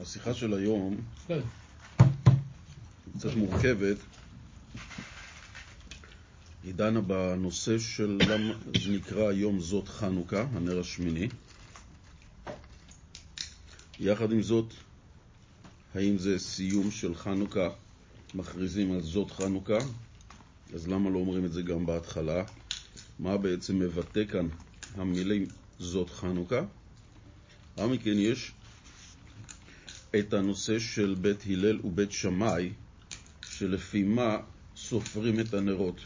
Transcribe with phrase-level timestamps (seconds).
[0.00, 0.96] השיחה של היום
[1.26, 1.40] כן.
[3.16, 3.96] קצת מורכבת.
[6.64, 11.28] היא דנה בנושא של למה זה נקרא היום זאת חנוכה, הנר השמיני.
[14.00, 14.74] יחד עם זאת,
[15.94, 17.68] האם זה סיום של חנוכה,
[18.34, 19.78] מכריזים על זאת חנוכה,
[20.74, 22.44] אז למה לא אומרים את זה גם בהתחלה?
[23.18, 24.48] מה בעצם מבטא כאן
[24.94, 25.46] המילים
[25.78, 26.60] זאת חנוכה?
[27.76, 28.52] לאחר מכן יש
[30.18, 32.72] את הנושא של בית הלל ובית שמאי,
[33.50, 34.36] שלפי מה
[34.76, 36.00] סופרים את הנרות.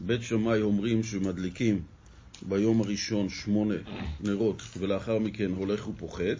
[0.00, 1.82] בית שמאי אומרים שמדליקים
[2.42, 3.74] ביום הראשון שמונה
[4.20, 6.38] נרות ולאחר מכן הולך ופוחת,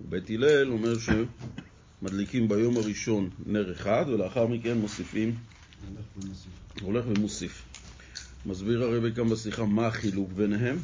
[0.00, 5.34] ובית הלל אומר שמדליקים ביום הראשון נר אחד ולאחר מכן מוסיפים,
[6.80, 7.62] הולך ומוסיף.
[8.46, 10.78] מסביר הרבי כאן בשיחה מה החילוק ביניהם,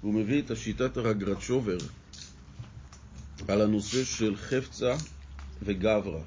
[0.00, 1.78] והוא מביא את השיטת הרגרצ'ובר
[3.48, 4.94] על הנושא של חפצה
[5.62, 6.20] וגברה,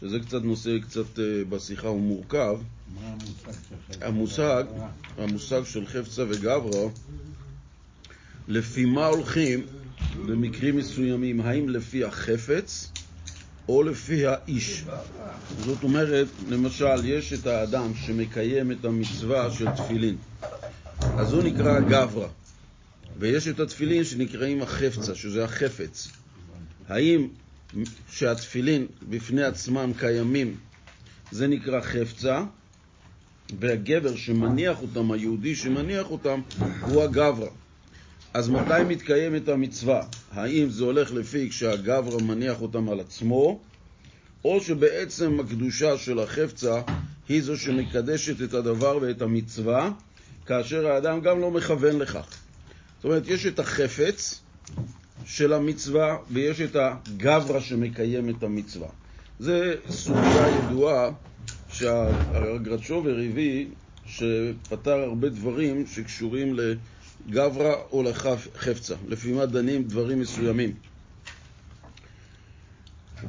[0.00, 2.58] שזה קצת נושא קצת אה, בשיחה הוא מורכב.
[2.94, 3.52] מה המושג
[3.90, 4.64] של המושג,
[5.18, 6.88] המושג של חפצה וגברה,
[8.48, 9.66] לפי מה הולכים
[10.26, 12.92] במקרים מסוימים, האם לפי החפץ
[13.68, 14.84] או לפי האיש.
[15.64, 20.16] זאת אומרת, למשל, יש את האדם שמקיים את המצווה של תפילין,
[21.00, 22.28] אז הוא נקרא גברה,
[23.18, 26.08] ויש את התפילין שנקראים החפצה, שזה החפץ.
[26.88, 27.28] האם
[28.10, 30.56] שהתפילין בפני עצמם קיימים,
[31.30, 32.44] זה נקרא חפצה,
[33.60, 36.40] והגבר שמניח אותם, היהודי שמניח אותם,
[36.80, 37.48] הוא הגברה.
[38.34, 40.02] אז מתי מתקיימת המצווה?
[40.30, 43.60] האם זה הולך לפי כשהגברה מניח אותם על עצמו,
[44.44, 46.80] או שבעצם הקדושה של החפצה
[47.28, 49.90] היא זו שמקדשת את הדבר ואת המצווה,
[50.46, 52.26] כאשר האדם גם לא מכוון לכך.
[52.96, 54.40] זאת אומרת, יש את החפץ
[55.26, 58.88] של המצווה ויש את הגברה שמקיים את המצווה.
[59.38, 61.10] זה סוגיה ידועה
[61.68, 63.66] שהגרצ'ובר הביא,
[64.06, 70.74] שפתר הרבה דברים שקשורים לגברה או לחפצה, לפי מה דנים דברים מסוימים.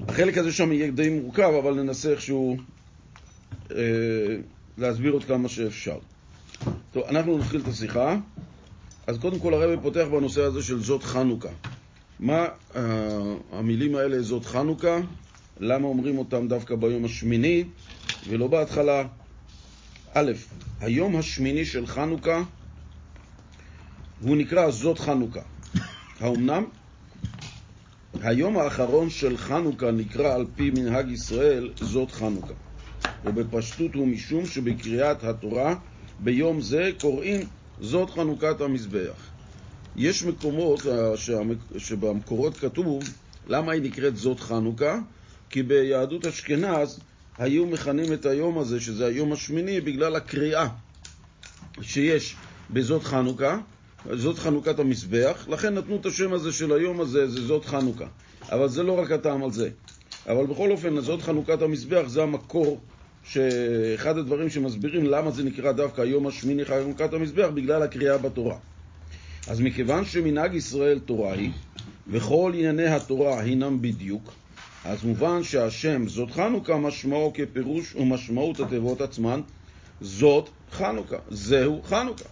[0.08, 2.58] החלק הזה שם יהיה די מורכב, אבל ננסה איכשהו
[3.72, 3.78] אה,
[4.78, 5.98] להסביר עוד כמה שאפשר.
[6.92, 8.18] טוב, אנחנו נתחיל את השיחה.
[9.08, 11.50] אז קודם כל הרבי פותח בנושא הזה של זאת חנוכה.
[12.20, 12.78] מה uh,
[13.52, 14.98] המילים האלה זאת חנוכה?
[15.60, 17.64] למה אומרים אותם דווקא ביום השמיני
[18.30, 19.04] ולא בהתחלה?
[20.14, 20.32] א',
[20.80, 22.44] היום השמיני של חנוכה
[24.22, 25.42] הוא נקרא זאת חנוכה.
[26.20, 26.64] האומנם?
[28.22, 32.54] היום האחרון של חנוכה נקרא על פי מנהג ישראל זאת חנוכה.
[33.26, 35.76] ובפשטות הוא משום שבקריאת התורה
[36.20, 37.40] ביום זה קוראים
[37.80, 39.37] זאת חנוכת המזבח.
[39.98, 40.80] יש מקומות
[41.78, 43.04] שבמקורות כתוב
[43.48, 45.00] למה היא נקראת זאת חנוכה?
[45.50, 47.00] כי ביהדות אשכנז
[47.38, 50.68] היו מכנים את היום הזה, שזה היום השמיני, בגלל הקריאה
[51.82, 52.36] שיש
[52.70, 53.60] בזאת חנוכה,
[54.14, 58.06] זאת חנוכת המזבח, לכן נתנו את השם הזה של היום הזה, זה זאת חנוכה.
[58.52, 59.70] אבל זה לא רק הטעם על זה.
[60.30, 62.80] אבל בכל אופן, זאת חנוכת המזבח זה המקור,
[63.24, 68.58] שאחד הדברים שמסבירים למה זה נקרא דווקא היום השמיני חנוכת המזבח, בגלל הקריאה בתורה.
[69.48, 71.52] אז מכיוון שמנהג ישראל תורה היא,
[72.08, 74.34] וכל ענייני התורה הינם בדיוק,
[74.86, 79.42] אז מובן שהשם זאת חנוכה משמעו כפירוש ומשמעות התיבות עצמן,
[80.02, 82.30] זאת חנוכה, זהו חנוכה.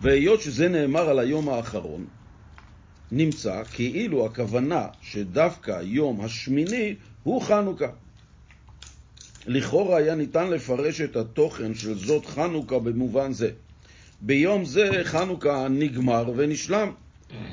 [0.00, 2.06] והיות שזה נאמר על היום האחרון,
[3.12, 7.88] נמצא כאילו הכוונה שדווקא יום השמיני הוא חנוכה.
[9.46, 13.50] לכאורה היה ניתן לפרש את התוכן של זאת חנוכה במובן זה.
[14.20, 16.92] ביום זה חנוכה נגמר ונשלם,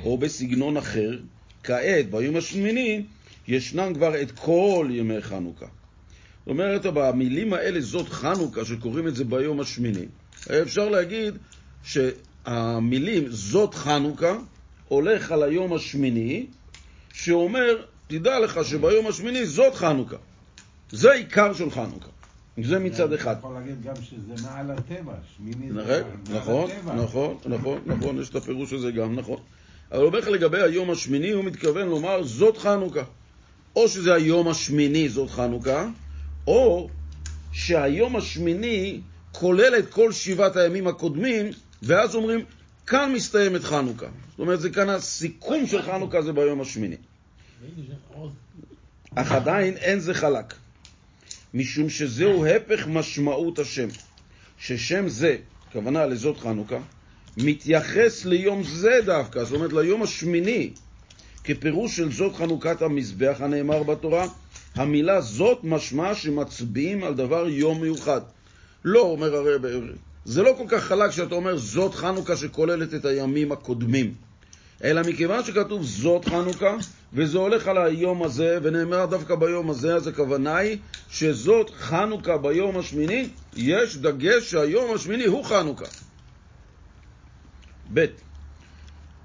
[0.04, 1.20] או בסגנון אחר,
[1.64, 3.04] כעת, ביום השמיני,
[3.48, 5.66] ישנם כבר את כל ימי חנוכה.
[5.66, 10.06] זאת אומרת, במילים האלה, זאת חנוכה, שקוראים את זה ביום השמיני,
[10.62, 11.34] אפשר להגיד
[11.84, 14.38] שהמילים זאת חנוכה
[14.88, 16.46] הולך על היום השמיני,
[17.14, 20.18] שאומר, תדע לך שביום השמיני זאת חנוכה.
[20.92, 22.10] זה העיקר של חנוכה.
[22.58, 23.32] זה מצד אחד.
[23.32, 26.04] אתה יכול להגיד גם שזה מעל הטבע, שמיני זה
[26.36, 26.94] נכון, מעל הטבע.
[26.94, 29.38] נכון, נכון, נכון, יש את הפירוש הזה גם, נכון.
[29.92, 33.04] אבל הוא אומר לך לגבי היום השמיני, הוא מתכוון לומר זאת חנוכה.
[33.76, 35.88] או שזה היום השמיני זאת חנוכה,
[36.48, 36.90] או
[37.52, 39.02] שהיום השמיני
[39.32, 41.46] כולל את כל שבעת הימים הקודמים,
[41.84, 42.46] ואז אומרים,
[42.88, 44.08] כאן מסתיימת חנוכה.
[44.30, 46.96] זאת אומרת, זה כאן הסיכום של חנוכה זה ביום השמיני.
[49.16, 50.54] אך עדיין אין זה חלק.
[51.54, 53.88] משום שזהו הפך משמעות השם.
[54.58, 55.38] ששם זה,
[55.72, 56.80] כוונה לזאת חנוכה,
[57.38, 60.70] מתייחס ליום זה דווקא, זאת אומרת ליום השמיני,
[61.44, 64.28] כפירוש של זאת חנוכת המזבח הנאמר בתורה,
[64.76, 68.22] המילה זאת משמע שמצביעים על דבר יום מיוחד.
[68.86, 69.62] לא, אומר הרב,
[70.26, 74.14] זה לא כל כך חלק שאתה אומר זאת חנוכה שכוללת את הימים הקודמים.
[74.84, 76.76] אלא מכיוון שכתוב זאת חנוכה,
[77.14, 80.78] וזה הולך על היום הזה, ונאמר דווקא ביום הזה, אז הכוונה היא
[81.10, 85.86] שזאת חנוכה ביום השמיני, יש דגש שהיום השמיני הוא חנוכה.
[87.94, 88.06] ב.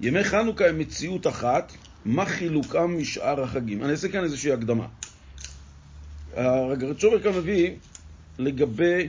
[0.01, 1.71] ימי חנוכה הם מציאות אחת,
[2.05, 3.83] מה חילוקם משאר החגים?
[3.83, 4.87] אני אעשה כאן איזושהי הקדמה.
[6.35, 7.71] הגרצ'ובר כאן מביא
[8.39, 9.07] לגבי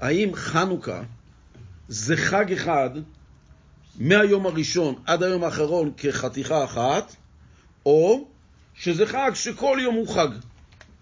[0.00, 1.02] האם חנוכה
[1.88, 2.90] זה חג אחד
[3.98, 7.16] מהיום הראשון עד היום האחרון כחתיכה אחת,
[7.86, 8.28] או
[8.74, 10.28] שזה חג שכל יום הוא חג.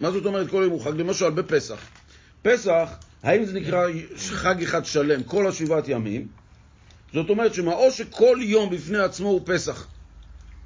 [0.00, 1.00] מה זאת אומרת כל יום הוא חג?
[1.00, 1.78] למשל בפסח.
[2.42, 2.90] פסח,
[3.22, 6.26] האם זה נקרא חג אחד שלם, כל השבעת ימים?
[7.12, 9.86] זאת אומרת שמה, או שכל יום בפני עצמו הוא פסח.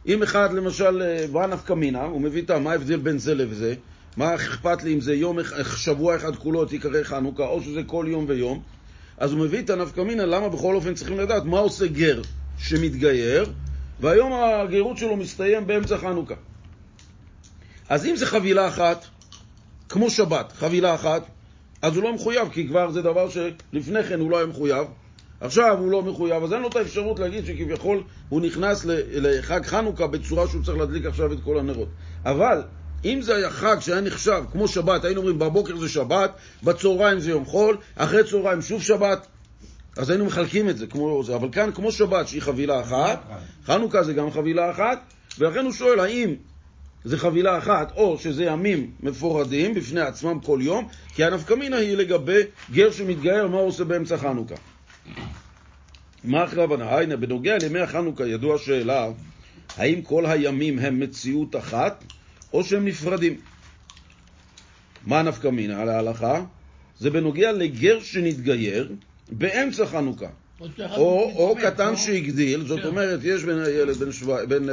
[0.06, 3.74] אם אחד למשל בא נפקא מינה, הוא מביא את מה ההבדל בין זה לזה,
[4.16, 5.38] מה אכפת לי אם זה יום,
[5.76, 8.62] שבוע אחד כולו תיקרא חנוכה, או שזה כל יום ויום,
[9.20, 12.22] אז הוא מביא את הנפקא מינה, למה בכל אופן צריכים לדעת מה עושה גר
[12.58, 13.52] שמתגייר,
[14.00, 16.34] והיום הגירות שלו מסתיים באמצע חנוכה.
[17.88, 19.04] אז אם זה חבילה אחת,
[19.88, 21.22] כמו שבת, חבילה אחת,
[21.82, 24.86] אז הוא לא מחויב, כי כבר זה דבר שלפני כן הוא לא היה מחויב.
[25.40, 30.06] עכשיו הוא לא מחויב, אז אין לו את האפשרות להגיד שכביכול הוא נכנס לחג חנוכה
[30.06, 31.88] בצורה שהוא צריך להדליק עכשיו את כל הנרות.
[32.24, 32.62] אבל
[33.04, 36.30] אם זה היה חג שהיה נחשב כמו שבת, היינו אומרים בבוקר זה שבת,
[36.62, 39.26] בצהריים זה יום חול, אחרי צהריים שוב שבת,
[39.96, 41.34] אז היינו מחלקים את זה כמו זה.
[41.34, 43.22] אבל כאן כמו שבת שהיא חבילה אחת,
[43.64, 44.98] חנוכה זה גם חבילה אחת,
[45.38, 46.34] ולכן הוא שואל האם
[47.04, 52.40] זה חבילה אחת, או שזה ימים מפורדים בפני עצמם כל יום, כי הנפקמינה היא לגבי
[52.72, 54.54] גר שמתגייר, מה הוא עושה באמצע חנוכה.
[56.24, 56.98] מה הבנה?
[56.98, 59.08] הנה, בנוגע לימי החנוכה ידוע שאלה,
[59.76, 62.04] האם כל הימים הם מציאות אחת,
[62.52, 63.36] או שהם נפרדים.
[65.06, 66.44] מה נפקא מינה על ההלכה?
[66.98, 68.92] זה בנוגע לגר שנתגייר
[69.30, 70.28] באמצע חנוכה.
[70.78, 74.68] או, או קטן שהגדיל, זאת אומרת, יש בין ילד בן, שבע, בין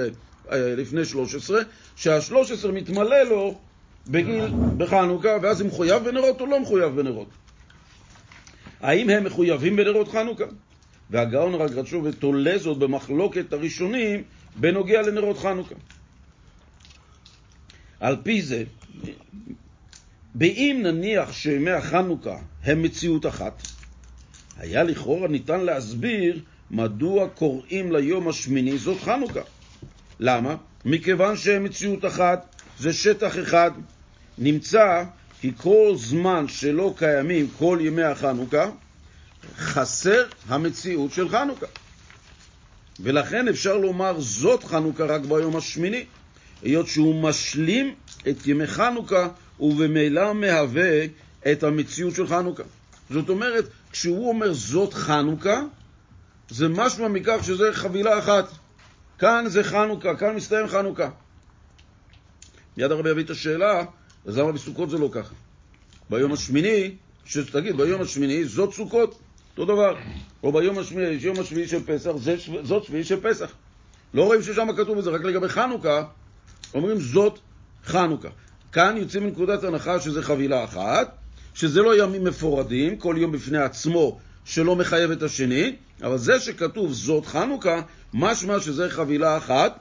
[0.52, 1.62] אה, לפני 13,
[1.96, 3.58] שה-13 מתמלא לו
[4.08, 4.46] בגיל,
[4.78, 7.28] בחנוכה, ואז הוא מחויב בנרות או לא מחויב בנרות.
[8.82, 10.46] האם הם מחויבים בנרות חנוכה?
[11.10, 14.24] והגאון רק רצו ותולה זאת במחלוקת הראשונים
[14.56, 15.76] בנוגע לנרות חנוכה.
[18.00, 18.64] על פי זה,
[20.36, 23.62] באם נניח שימי החנוכה הם מציאות אחת,
[24.58, 26.40] היה לכאורה ניתן להסביר
[26.72, 29.42] מדוע קוראים ליום השמיני זאת חנוכה.
[30.20, 30.56] למה?
[30.86, 33.72] מכיוון שהם מציאות אחת, זה שטח אחד.
[34.38, 35.04] נמצא
[35.42, 38.70] כי כל זמן שלא קיימים כל ימי החנוכה,
[39.58, 41.66] חסר המציאות של חנוכה.
[43.00, 46.06] ולכן אפשר לומר זאת חנוכה רק ביום השמיני,
[46.62, 47.96] היות שהוא משלים
[48.30, 49.28] את ימי חנוכה
[49.60, 51.06] ובמילא מהווה
[51.52, 52.64] את המציאות של חנוכה.
[53.10, 55.62] זאת אומרת, כשהוא אומר זאת חנוכה,
[56.50, 58.50] זה משמע מכך שזה חבילה אחת.
[59.20, 61.10] כאן זה חנוכה, כאן מסתיים חנוכה.
[62.78, 63.84] מיד הרבי יביא את השאלה,
[64.26, 65.34] אז למה בסוכות זה לא ככה?
[66.10, 66.96] ביום השמיני,
[67.26, 69.20] שתגיד, ביום השמיני זאת סוכות,
[69.58, 69.96] אותו דבר.
[70.44, 73.52] או ביום השמיני, יום השביעי של פסח, זה, זאת שביעי של פסח.
[74.14, 76.04] לא רואים ששם כתוב את זה, רק לגבי חנוכה,
[76.74, 77.40] אומרים זאת
[77.86, 78.30] חנוכה.
[78.72, 81.16] כאן יוצאים מנקודת הנחה שזה חבילה אחת,
[81.56, 86.94] שזה לא ימים מפורדים, כל יום בפני עצמו שלא מחייב את השני, אבל זה שכתוב
[86.94, 87.82] זאת חנוכה,
[88.14, 89.80] משמע שזה חבילה אחת,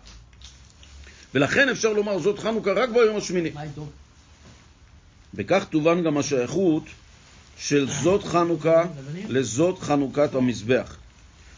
[1.35, 3.51] ולכן אפשר לומר זאת חנוכה רק ביום השמיני.
[5.35, 6.83] בכך תובן גם השייכות
[7.59, 8.85] של זאת חנוכה
[9.29, 10.97] לזאת חנוכת המזבח,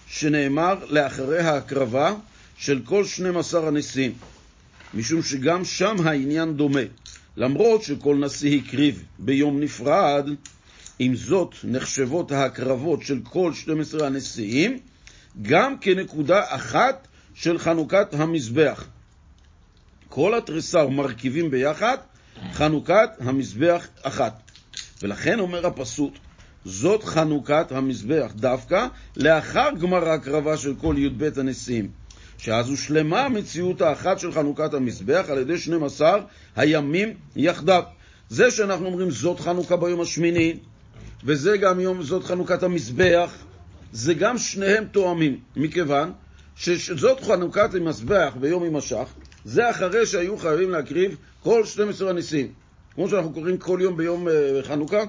[0.09, 2.15] שנאמר לאחרי ההקרבה
[2.59, 4.13] של כל 12 הנשיאים.
[4.95, 6.81] משום שגם שם העניין דומה.
[7.37, 10.29] למרות שכל נשיא הקריב ביום נפרד,
[10.99, 14.79] עם זאת נחשבות ההקרבות של כל 12 הנשיאים
[15.43, 18.85] גם כנקודה אחת של חנוכת המזבח.
[20.09, 21.97] כל התריסר מרכיבים ביחד
[22.53, 24.51] חנוכת המזבח אחת.
[25.03, 26.15] ולכן אומר הפסוק,
[26.65, 31.91] זאת חנוכת המזבח דווקא לאחר גמר ההקרבה של כל י"ב הנשיאים.
[32.39, 36.21] שאז הושלמה המציאות האחת של חנוכת המזבח על ידי 12
[36.57, 37.83] הימים יחדיו.
[38.29, 40.57] זה שאנחנו אומרים זאת חנוכה ביום השמיני,
[41.25, 43.31] וזה גם יום זאת חנוכת המזבח,
[43.93, 46.13] זה גם שניהם תואמים, מכיוון
[46.57, 49.09] שזאת חנוכת המזבח ביום הימשך,
[49.45, 52.53] זה אחרי שהיו חייבים להקריב כל 12 הניסים.
[52.95, 55.03] כמו שאנחנו קוראים כל יום ביום אה, חנוכה,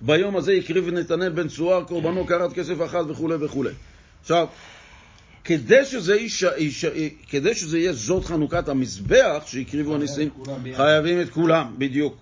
[0.00, 3.64] ביום הזה הקריב נתנאל בן צוהר, קורבנו קרת כסף אחד וכו' וכו'.
[4.20, 4.46] עכשיו,
[5.48, 6.84] כדי שזה, יש, יש,
[7.28, 10.30] כדי שזה יהיה זאת חנוכת המזבח שהקריבו הנשיאים,
[10.76, 12.16] חייבים את כולם, בדיוק.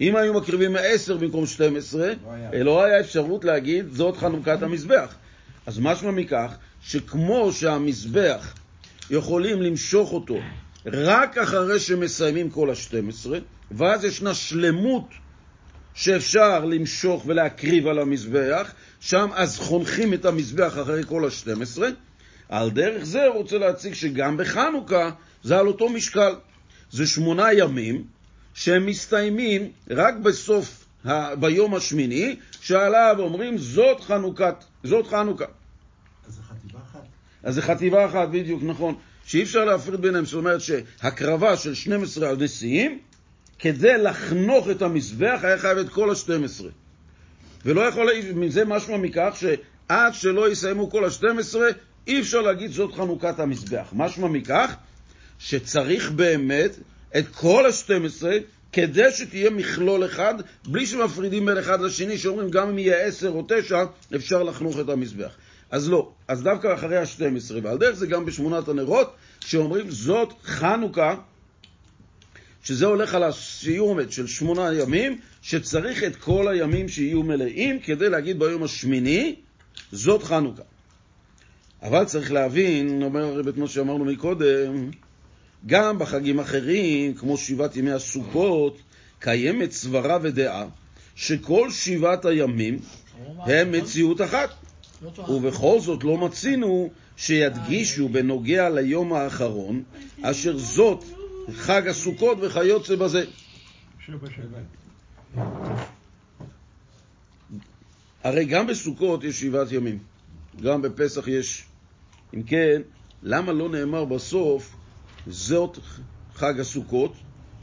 [0.00, 2.64] אם היו מקריבים 10 במקום 12, לא היה.
[2.64, 5.14] לא היה אפשרות להגיד זאת חנוכת המזבח.
[5.66, 8.54] אז משמע מכך, שכמו שהמזבח
[9.10, 10.38] יכולים למשוך אותו
[10.86, 13.30] רק אחרי שמסיימים כל ה-12,
[13.70, 15.08] ואז ישנה שלמות
[15.94, 21.82] שאפשר למשוך ולהקריב על המזבח, שם אז חונכים את המזבח אחרי כל ה-12.
[22.48, 25.10] על דרך זה הוא רוצה להציג שגם בחנוכה
[25.42, 26.34] זה על אותו משקל.
[26.90, 28.04] זה שמונה ימים
[28.54, 31.36] שהם מסתיימים רק בסוף, ה...
[31.36, 35.44] ביום השמיני, שעליו אומרים זאת חנוכת, זאת חנוכה.
[36.26, 37.02] אז זה חטיבה אחת.
[37.42, 38.94] אז זה חטיבה אחת, בדיוק, נכון.
[39.26, 42.98] שאי אפשר להפריד ביניהם, זאת אומרת שהקרבה של 12 הנשיאים,
[43.58, 46.64] כדי לחנוך את המזבח היה חייב את כל ה-12.
[47.64, 51.56] ולא יכול, מזה משמע מכך שעד שלא יסיימו כל ה-12,
[52.08, 53.88] אי אפשר להגיד זאת חנוכת המזבח.
[53.92, 54.74] משמע מכך
[55.38, 56.76] שצריך באמת
[57.18, 58.24] את כל ה-12
[58.72, 60.34] כדי שתהיה מכלול אחד,
[60.66, 63.84] בלי שמפרידים בין אחד לשני, שאומרים גם אם יהיה 10 או 9,
[64.16, 65.30] אפשר לחנוך את המזבח.
[65.70, 71.14] אז לא, אז דווקא אחרי ה-12, ועל דרך זה גם בשמונת הנרות, שאומרים זאת חנוכה,
[72.64, 78.38] שזה הולך על הסיומת של שמונה ימים, שצריך את כל הימים שיהיו מלאים כדי להגיד
[78.38, 79.34] ביום השמיני,
[79.92, 80.62] זאת חנוכה.
[81.82, 84.90] אבל צריך להבין, אומר הרב את מה שאמרנו מקודם,
[85.66, 88.78] גם בחגים אחרים, כמו שבעת ימי הסוכות,
[89.18, 90.66] קיימת סברה ודעה
[91.14, 92.78] שכל שבעת הימים
[93.38, 94.50] הם מציאות אחת.
[95.28, 99.82] ובכל זאת לא מצינו שידגישו בנוגע ליום האחרון,
[100.22, 101.04] אשר זאת
[101.52, 103.24] חג הסוכות וכיוצא בזה.
[108.24, 109.98] הרי גם בסוכות יש שבעת ימים,
[110.62, 111.64] גם בפסח יש.
[112.34, 112.82] אם כן,
[113.22, 114.76] למה לא נאמר בסוף
[115.26, 115.78] זאת
[116.34, 117.12] חג הסוכות,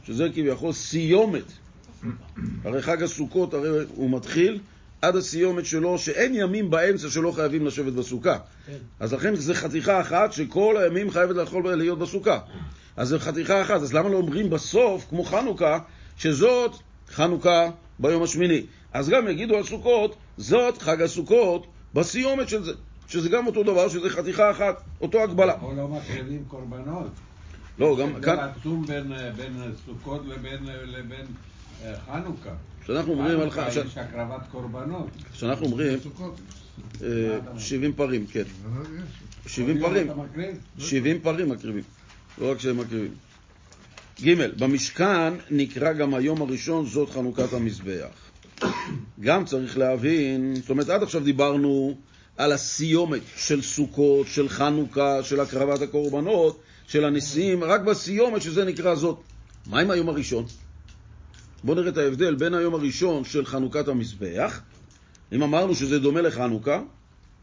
[0.06, 1.52] שזה כביכול סיומת?
[2.64, 4.60] הרי חג הסוכות, הרי הוא מתחיל
[5.02, 8.38] עד הסיומת שלו, שאין ימים באמצע שלא חייבים לשבת בסוכה.
[8.66, 8.76] כן.
[9.00, 12.38] אז לכן זה חתיכה אחת שכל הימים חייבת לאכול להיות בסוכה.
[12.96, 15.78] אז זו חתיכה אחת, אז למה לא אומרים בסוף, כמו חנוכה,
[16.16, 16.72] שזאת
[17.08, 18.62] חנוכה ביום השמיני?
[18.92, 22.72] אז גם יגידו על סוכות, זאת חג הסוכות בסיומת של זה,
[23.08, 25.58] שזה גם אותו דבר, שזה חתיכה אחת, אותו הגבלה.
[25.58, 27.10] פה לא מקריבים קורבנות.
[27.78, 29.52] לא, גם זה כאן, עצום בין, אה, בין
[29.86, 31.26] סוכות לבין, אה, לבין
[31.84, 32.50] אה, חנוכה.
[32.84, 35.06] כשאנחנו אומרים על חנוכה ח- יש הקרבת קורבנות.
[35.32, 36.40] כשאנחנו אומרים סוכות.
[37.02, 37.08] אה,
[37.58, 38.42] 70 פרים, כן.
[38.72, 38.82] אבל
[39.46, 39.52] יש.
[39.52, 40.06] 70 כל יום פרים.
[40.10, 40.56] אתה מקריב?
[40.78, 41.82] 70 פרים מקריבים,
[42.38, 43.10] לא רק שהם מקריבים.
[44.24, 48.08] ג' במשכן נקרא גם היום הראשון זאת חנוכת המזבח.
[49.20, 51.96] גם צריך להבין, זאת אומרת עד עכשיו דיברנו
[52.36, 58.94] על הסיומת של סוכות, של חנוכה, של הקרבת הקורבנות, של הנשיאים, רק בסיומת שזה נקרא
[58.94, 59.18] זאת.
[59.66, 60.44] מה עם היום הראשון?
[61.64, 64.60] בואו נראה את ההבדל בין היום הראשון של חנוכת המזבח,
[65.32, 66.82] אם אמרנו שזה דומה לחנוכה,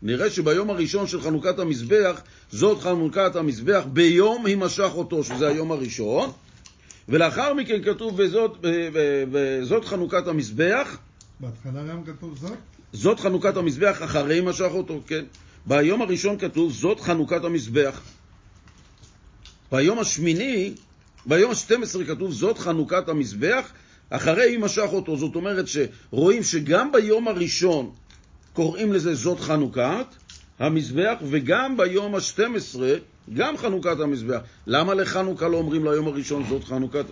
[0.02, 2.22] נראה שביום הראשון של חנוכת המזבח,
[2.52, 6.32] זאת חנוכת המזבח ביום הימשך אותו, שזה היום הראשון,
[7.10, 8.66] ולאחר מכן כתוב וזאת,
[9.32, 10.98] וזאת חנוכת המזבח,
[11.40, 12.73] בהתחלה גם כתוב זאת?
[12.94, 15.26] זאת חנוכת המזבח אחרי הימשך אותו, כן?
[15.66, 18.02] ביום הראשון כתוב זאת חנוכת המזבח.
[19.72, 20.74] ביום השמיני,
[21.26, 23.72] ביום ה-12 כתוב זאת חנוכת המזבח
[24.10, 25.18] אחרי הימשך אותו.
[25.18, 27.92] זאת אומרת שרואים שגם ביום הראשון
[28.54, 30.06] קוראים לזה זאת חנוכת
[30.60, 32.80] המזבח, וגם ביום ה-12
[33.34, 34.40] גם חנוכת המזבח.
[34.68, 37.06] למה לחנוכה לא אומרים ליום הראשון זאת חנוכת?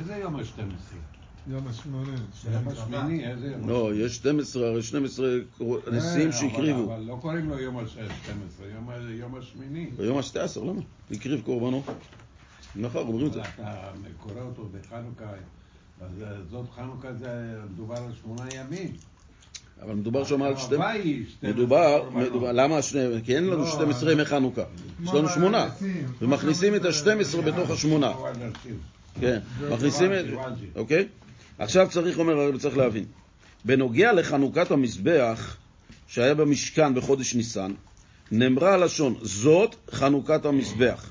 [0.00, 1.17] איזה יום ה-12?
[1.46, 2.12] יום השמונה.
[2.52, 3.68] יום השמיני, איזה יום?
[3.68, 5.26] לא, יש 12, הרי 12
[5.58, 6.94] קור- נשיאים אה, שהקריבו.
[6.94, 8.62] אבל לא קוראים לו יום ה-12,
[9.18, 9.90] יום השמיני.
[9.96, 10.80] ביום ה-12, למה?
[11.10, 11.84] הקריב קורבנות.
[12.76, 13.40] נכון, אומרים את זה.
[13.42, 13.90] אתה
[14.20, 15.24] קורא אותו בחנוכה,
[16.00, 17.28] אז אה, זאת חנוכה זה
[17.72, 18.92] מדובר על שמונה ימים.
[19.82, 20.74] אבל מדובר שם על שתי...
[20.76, 22.08] ההווי היא 12 מדובר,
[22.52, 23.00] למה השני...
[23.24, 24.62] כי אין לנו לא, 12 ימי חנוכה.
[25.04, 25.68] יש לנו שמונה.
[26.22, 28.08] ומכניסים את ה-12 בתוך השמונה.
[28.14, 28.78] או אנשים.
[29.20, 29.38] כן,
[29.72, 30.24] מכניסים את...
[30.76, 31.08] אוקיי?
[31.58, 33.04] עכשיו צריך, אומר הרב, צריך להבין.
[33.64, 35.56] בנוגע לחנוכת המזבח
[36.06, 37.72] שהיה במשכן בחודש ניסן,
[38.30, 41.10] נאמרה הלשון, זאת חנוכת המזבח.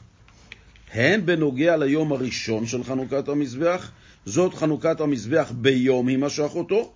[0.92, 3.92] הן בנוגע ליום הראשון של חנוכת המזבח,
[4.26, 6.94] זאת חנוכת המזבח ביום הימשך אותו,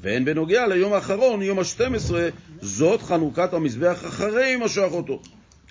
[0.00, 2.12] והן בנוגע ליום האחרון, יום ה-12,
[2.60, 5.22] זאת חנוכת המזבח אחרי הימשך אותו.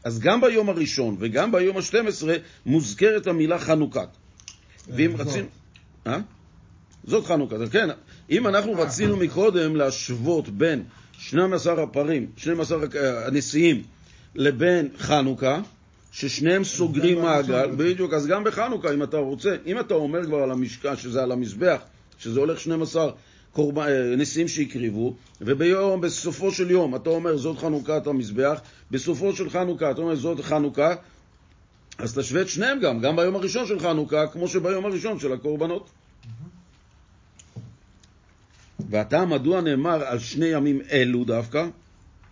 [0.04, 2.28] אז גם ביום הראשון וגם ביום ה-12
[2.66, 4.08] מוזכרת המילה חנוכת.
[4.88, 5.28] ואם זאת.
[5.28, 5.48] רצינו...
[7.08, 7.12] אה?
[7.12, 7.90] זאת חנוכה, אז כן.
[8.30, 10.84] אם אנחנו רצינו מקודם להשוות בין
[11.20, 12.78] 12 הפרים, 12
[13.26, 13.84] הנשיאים,
[14.36, 15.62] לבין חנוכה,
[16.12, 20.52] ששניהם סוגרים מעגל, בדיוק, אז גם בחנוכה, אם אתה רוצה, אם אתה אומר כבר על
[20.52, 21.82] המשכן, שזה על המזבח,
[22.20, 23.12] שזה הולך 12
[23.52, 28.62] קורבן, אה, נשיאים שהקריבו, וביום, בסופו של יום, אתה אומר זאת חנוכת המזבח,
[28.92, 30.96] בסופו של חנוכה, אתה אומר זאת חנוכה,
[31.98, 35.90] אז תשווה את שניהם גם, גם ביום הראשון של חנוכה, כמו שביום הראשון של הקורבנות.
[38.90, 41.68] ועתה מדוע נאמר על שני ימים אלו דווקא,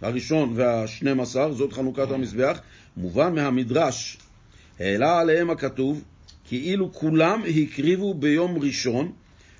[0.01, 2.59] הראשון והשנים עשר, זאת חנוכת המזבח,
[2.97, 4.17] מובן מהמדרש,
[4.79, 6.03] העלה עליהם הכתוב,
[6.47, 9.11] כאילו כולם הקריבו ביום ראשון,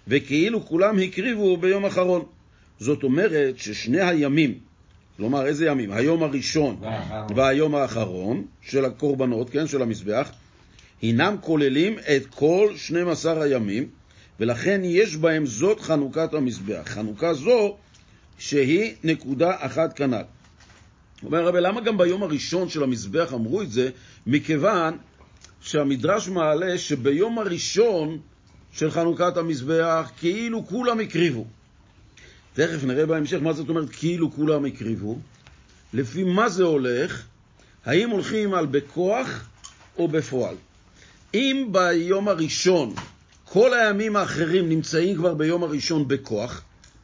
[0.07, 2.25] וכאילו כולם הקריבו ביום אחרון.
[2.79, 4.59] זאת אומרת ששני הימים,
[5.17, 5.91] כלומר איזה ימים?
[5.91, 7.37] היום הראשון והאחרון.
[7.37, 10.31] והיום האחרון של הקורבנות, כן, של המזבח,
[11.01, 13.87] הינם כוללים את כל 12 הימים,
[14.39, 16.82] ולכן יש בהם זאת חנוכת המזבח.
[16.86, 17.77] חנוכה זו
[18.38, 20.24] שהיא נקודה אחת כנ"ל.
[21.24, 23.89] אומר הרב, למה גם ביום הראשון של המזבח אמרו את זה?
[24.27, 24.98] מכיוון
[25.62, 28.20] שהמדרש מעלה שביום הראשון
[28.72, 31.46] של חנוכת המזבח כאילו כולם הקריבו.
[32.54, 35.20] תכף נראה בהמשך מה זאת אומרת כאילו כולם הקריבו.
[35.94, 37.25] לפי מה זה הולך?
[37.86, 39.50] האם הולכים על בכוח
[39.98, 40.56] או בפועל?
[41.34, 42.94] אם ביום הראשון
[43.45, 46.63] כל הימים האחרים נמצאים כבר ביום הראשון בכוח,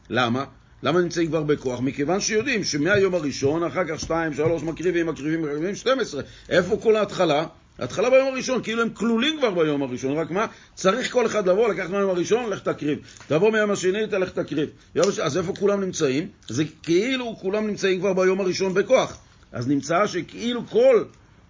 [0.10, 0.44] למה?
[0.84, 1.80] למה נמצאים כבר בכוח?
[1.80, 6.22] מכיוון שיודעים שמהיום הראשון, אחר כך שתיים, שלוש, מקריבים, מקריבים, מקריבים, 12.
[6.50, 7.46] איפה כל ההתחלה?
[7.80, 10.46] ההתחלה ביום הראשון, כאילו הם כלולים כבר ביום הראשון, רק מה?
[10.74, 13.00] צריך כל אחד לבוא, לקחת מהיום הראשון, לך תקריב.
[13.28, 14.70] תבוא מהיום השני, תלך תקריב.
[14.96, 15.20] הש...
[15.20, 16.28] אז איפה כולם נמצאים?
[16.48, 19.18] זה כאילו כולם נמצאים כבר ביום הראשון בכוח.
[19.52, 21.04] אז נמצא שכאילו כל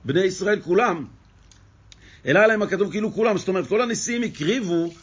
[0.06, 1.06] בני ישראל כולם,
[2.26, 4.94] אלא עליהם הכתוב כאילו כולם, זאת אומרת, כל הנשיאים הקריבו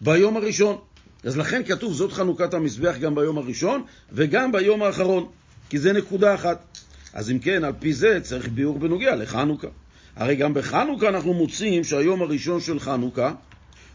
[0.00, 0.78] ביום הראשון.
[1.24, 3.82] אז לכן כתוב זאת חנוכת המזבח גם ביום הראשון
[4.12, 5.26] וגם ביום האחרון,
[5.68, 6.78] כי זה נקודה אחת.
[7.12, 9.68] אז אם כן, על פי זה צריך ביאור בנוגע לחנוכה.
[10.16, 13.32] הרי גם בחנוכה אנחנו מוצאים שהיום הראשון של חנוכה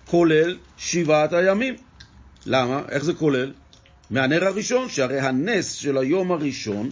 [0.06, 1.76] כולל שבעת הימים.
[2.46, 2.82] למה?
[2.90, 3.54] איך זה כולל?
[4.10, 6.90] מהנר הראשון, שהרי הנס של היום הראשון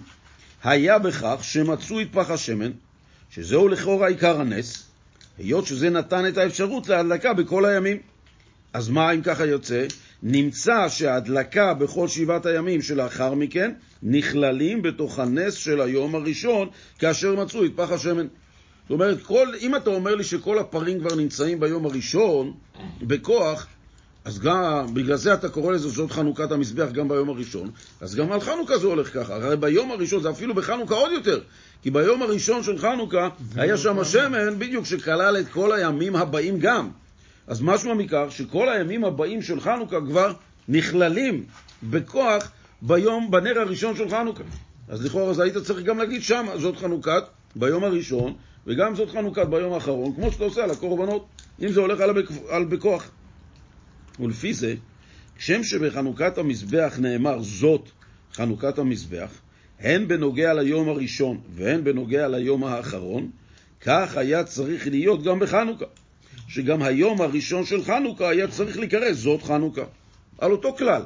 [0.64, 2.72] היה בכך שמצאו את פח השמן,
[3.30, 4.84] שזהו לכאורה עיקר הנס,
[5.38, 7.98] היות שזה נתן את האפשרות להדלקה בכל הימים.
[8.74, 9.86] אז מה אם ככה יוצא?
[10.24, 13.72] נמצא שההדלקה בכל שבעת הימים שלאחר מכן
[14.04, 16.70] נכללים בתוך הנס של היום הראשון,
[17.00, 18.28] כאשר מצאו את פח השמן.
[18.84, 22.54] זאת אומרת, כל, אם אתה אומר לי שכל הפרים כבר נמצאים ביום הראשון
[23.02, 23.68] בכוח,
[24.26, 28.32] אז גם, בגלל זה אתה קורא לזה זאת חנוכת המזבח גם ביום הראשון, אז גם
[28.32, 29.36] על חנוכה זה הולך ככה.
[29.36, 31.40] הרי ביום הראשון, זה אפילו בחנוכה עוד יותר,
[31.82, 36.90] כי ביום הראשון של חנוכה היה שם השמן בדיוק שכלל את כל הימים הבאים גם.
[37.48, 40.34] אז משמע מכך שכל הימים הבאים של חנוכה כבר
[40.68, 41.44] נכללים
[41.84, 44.44] בכוח ביום, בנר הראשון של חנוכה.
[44.88, 47.24] אז לכאורה אז היית צריך גם להגיד שם, זאת חנוכת
[47.56, 48.34] ביום הראשון,
[48.68, 51.26] וגם זאת חנוכת ביום האחרון, כמו שאתה עושה על הקורבנות,
[51.62, 52.26] אם זה הולך על, הבק...
[52.50, 53.12] על בכוח.
[54.20, 54.76] ולפי זה,
[55.38, 57.90] כשם שבחנוכת המזבח נאמר זאת
[58.34, 59.30] חנוכת המזבח,
[59.80, 63.30] הן בנוגע ליום הראשון והן בנוגע ליום האחרון,
[63.82, 65.86] כך היה צריך להיות גם בחנוכה.
[66.48, 69.84] שגם היום הראשון של חנוכה היה צריך להיקרא זאת חנוכה.
[70.38, 71.02] על אותו כלל.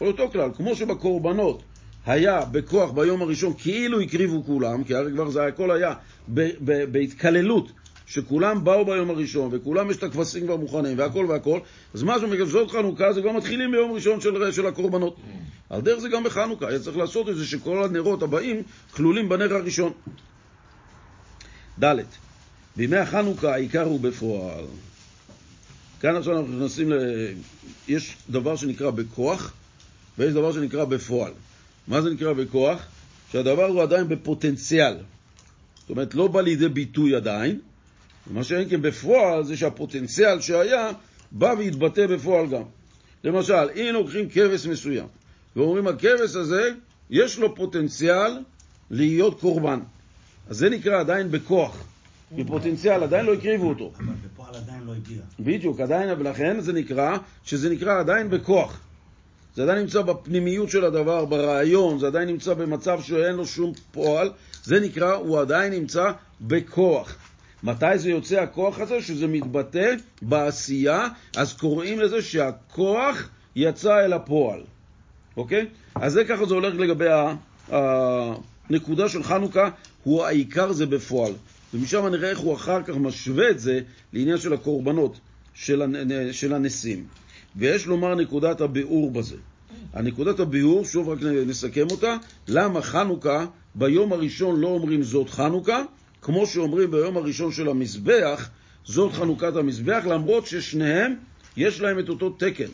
[0.00, 0.50] על אותו כלל.
[0.56, 1.62] כמו שבקורבנות
[2.06, 5.94] היה בכוח ביום הראשון כאילו הקריבו כולם, כי הרי כבר זה הכל היה
[6.92, 7.72] בהתקללות,
[8.10, 11.60] שכולם באו ביום הראשון, וכולם יש את הכבשים כבר מוכנים, והכל והכל,
[11.94, 15.16] אז מה שמקבל זאת חנוכה, זה כבר מתחילים ביום ראשון של, של הקורבנות.
[15.70, 19.54] על דרך זה גם בחנוכה, היה צריך לעשות את זה שכל הנרות הבאים כלולים בנר
[19.54, 19.92] הראשון.
[21.80, 21.96] ד'
[22.76, 24.64] בימי החנוכה העיקר הוא בפועל.
[26.00, 26.94] כאן עכשיו אנחנו נכנסים ל...
[27.88, 29.52] יש דבר שנקרא בכוח,
[30.18, 31.32] ויש דבר שנקרא בפועל.
[31.88, 32.82] מה זה נקרא בכוח?
[33.32, 34.96] שהדבר הוא עדיין בפוטנציאל.
[35.80, 37.60] זאת אומרת, לא בא לידי ביטוי עדיין.
[38.30, 40.90] ומה שאין כן בפועל זה שהפוטנציאל שהיה
[41.32, 42.62] בא והתבטא בפועל גם.
[43.24, 45.06] למשל, אם לוקחים כבש מסוים,
[45.56, 46.70] ואומרים הכבש הזה,
[47.10, 48.38] יש לו פוטנציאל
[48.90, 49.80] להיות קורבן.
[50.48, 51.84] אז זה נקרא עדיין בכוח.
[52.36, 53.92] בפוטנציאל, עדיין לא הקריבו אותו.
[53.98, 55.22] אבל בפועל עדיין לא הגיע.
[55.40, 58.80] בדיוק, עדיין, ולכן זה נקרא, שזה נקרא עדיין בכוח.
[59.54, 64.30] זה עדיין נמצא בפנימיות של הדבר, ברעיון, זה עדיין נמצא במצב שאין לו שום פועל,
[64.64, 67.16] זה נקרא, הוא עדיין נמצא בכוח.
[67.62, 69.02] מתי זה יוצא הכוח הזה?
[69.02, 74.60] שזה מתבטא בעשייה, אז קוראים לזה שהכוח יצא אל הפועל,
[75.36, 75.66] אוקיי?
[75.94, 77.08] אז זה ככה זה הולך לגבי
[77.68, 79.68] הנקודה של חנוכה,
[80.02, 81.32] הוא העיקר זה בפועל.
[81.74, 83.80] ומשם נראה איך הוא אחר כך משווה את זה
[84.12, 85.20] לעניין של הקורבנות,
[85.54, 85.82] של,
[86.32, 87.04] של הנשיאים.
[87.56, 89.36] ויש לומר נקודת הביאור בזה.
[89.92, 92.16] הנקודת הביאור, שוב רק נסכם אותה,
[92.48, 95.82] למה חנוכה ביום הראשון לא אומרים זאת חנוכה,
[96.22, 98.50] כמו שאומרים ביום הראשון של המזבח,
[98.84, 101.14] זאת חנוכת המזבח, למרות ששניהם
[101.56, 102.70] יש להם את אותו תקן.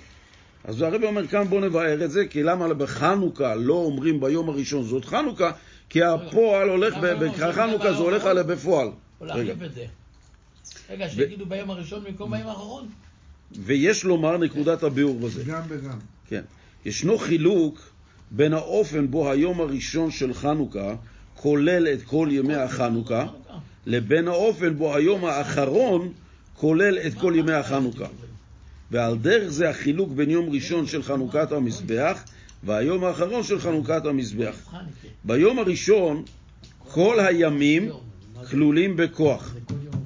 [0.64, 4.84] אז הרבי אומר כאן בואו נבהר את זה, כי למה בחנוכה לא אומרים ביום הראשון
[4.84, 5.50] זאת חנוכה?
[5.88, 7.14] כי הפועל הולך, לא?
[7.14, 8.24] בחנוכה זה הולך?
[8.24, 8.88] עליה בפועל.
[9.20, 9.84] או להחליף את זה.
[10.90, 12.88] רגע, שיגידו ביום הראשון במקום ביום האחרון?
[13.52, 15.44] ויש לומר נקודת הביאור בזה.
[15.44, 15.98] גם וגם.
[16.28, 16.42] כן.
[16.84, 17.80] ישנו חילוק
[18.30, 20.94] בין האופן בו היום הראשון של חנוכה
[21.36, 23.26] כולל את כל ימי החנוכה,
[23.86, 26.12] לבין האופן בו היום האחרון
[26.54, 28.06] כולל את כל ימי החנוכה.
[28.90, 32.24] ועל דרך זה החילוק בין יום ראשון של חנוכת המזבח
[32.64, 34.74] והיום האחרון של חנוכת המזבח.
[35.24, 36.22] ביום הראשון
[36.78, 37.90] כל הימים
[38.50, 39.54] כלולים בכוח.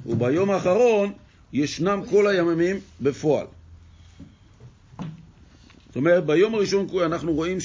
[0.05, 1.11] וביום האחרון
[1.53, 3.45] ישנם כל הימים בפועל.
[5.87, 7.57] זאת אומרת, ביום הראשון אנחנו רואים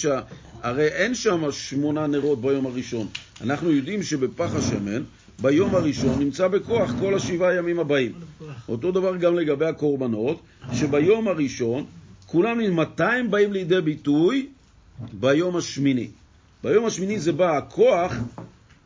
[0.67, 3.07] שהרי אין שם שמונה נרות ביום הראשון.
[3.41, 5.03] אנחנו יודעים שבפח השמן,
[5.43, 8.13] ביום הראשון נמצא בכוח כל השבעה ימים הבאים.
[8.69, 10.41] אותו דבר גם לגבי הקורבנות,
[10.73, 11.85] שביום הראשון
[12.27, 14.47] כולם, מתי הם באים לידי ביטוי?
[15.13, 16.09] ביום השמיני.
[16.65, 18.13] ביום השמיני זה בא הכוח,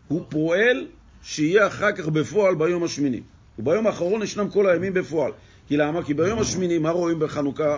[0.09, 0.87] הוא פועל
[1.23, 3.21] שיהיה אחר כך בפועל ביום השמיני.
[3.59, 5.33] וביום האחרון ישנם כל הימים בפועל.
[5.69, 6.03] כי למה?
[6.03, 7.77] כי ביום השמיני, מה רואים בחנוכה,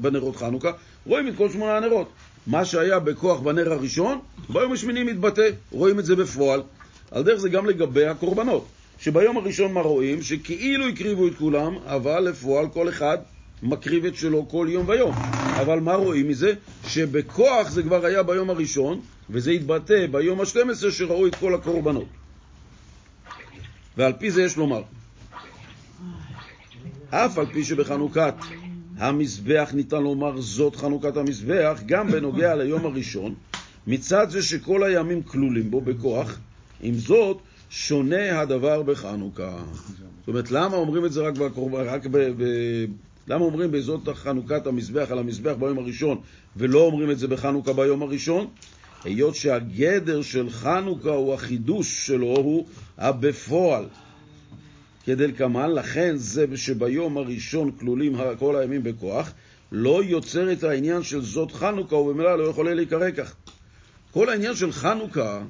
[0.00, 0.70] בנרות חנוכה?
[1.06, 2.08] רואים את כל שמונה הנרות.
[2.46, 6.62] מה שהיה בכוח בנר הראשון, ביום השמיני מתבטא, רואים את זה בפועל.
[7.10, 8.66] על דרך זה גם לגבי הקורבנות,
[8.98, 10.22] שביום הראשון מה רואים?
[10.22, 13.18] שכאילו הקריבו את כולם, אבל לפועל כל אחד
[13.62, 15.14] מקריב את שלו כל יום ויום.
[15.60, 16.54] אבל מה רואים מזה?
[16.88, 22.08] שבכוח זה כבר היה ביום הראשון, וזה התבטא ביום ה-12 שראו את כל הקורבנות.
[23.96, 24.82] ועל פי זה יש לומר,
[27.10, 28.34] אף על פי שבחנוכת
[28.98, 33.34] המזבח ניתן לומר זאת חנוכת המזבח, גם בנוגע ליום הראשון,
[33.86, 36.38] מצד זה שכל הימים כלולים בו בכוח,
[36.82, 37.38] עם זאת,
[37.70, 39.56] שונה הדבר בחנוכה.
[40.20, 41.74] זאת אומרת, למה אומרים את זה רק, בקורב...
[41.74, 42.18] רק ב...
[42.18, 42.44] ב...
[43.28, 46.20] למה אומרים בזאת חנוכת המזבח על המזבח ביום הראשון,
[46.56, 48.46] ולא אומרים את זה בחנוכה ביום הראשון?
[49.04, 52.66] היות שהגדר של חנוכה הוא החידוש שלו, הוא
[52.98, 53.84] הבפועל.
[55.06, 59.32] כדלקמן, לכן זה שביום הראשון כלולים כל הימים בכוח,
[59.72, 63.34] לא יוצר את העניין של זאת חנוכה, ובמילא לא יכול להיקרא כך.
[64.10, 65.42] כל העניין של חנוכה,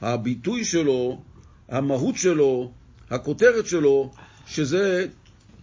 [0.00, 1.22] הביטוי שלו,
[1.68, 2.72] המהות שלו,
[3.10, 4.10] הכותרת שלו,
[4.46, 5.06] שזה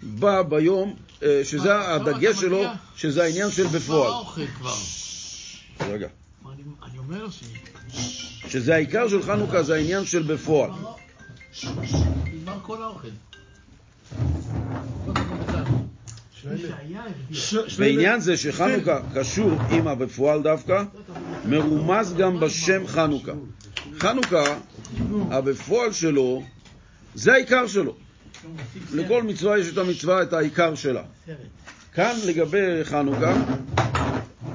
[0.03, 2.63] בא ביום, אה, שזה עכשיו הדגש שלו?
[2.95, 4.11] שזה העניין של בפועל.
[5.79, 6.07] רגע.
[6.53, 7.41] אני- אני אומר ש...
[8.47, 10.69] שזה העיקר של חנוכה, זה העניין של בפועל.
[12.25, 13.07] נגמר כל האוכל.
[17.77, 20.83] בעניין זה שחנוכה קשור עם הבפועל דווקא,
[21.45, 23.31] מרומז גם בשם חנוכה.
[23.99, 24.43] חנוכה,
[25.31, 26.43] הבפועל שלו,
[27.15, 27.95] זה העיקר שלו.
[28.93, 31.03] לכל מצווה יש את המצווה, את העיקר שלה.
[31.93, 33.33] כאן לגבי חנוכה,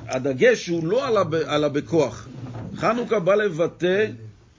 [0.08, 1.06] הדגש הוא לא
[1.46, 2.28] על הבכוח.
[2.76, 4.06] חנוכה בא לבטא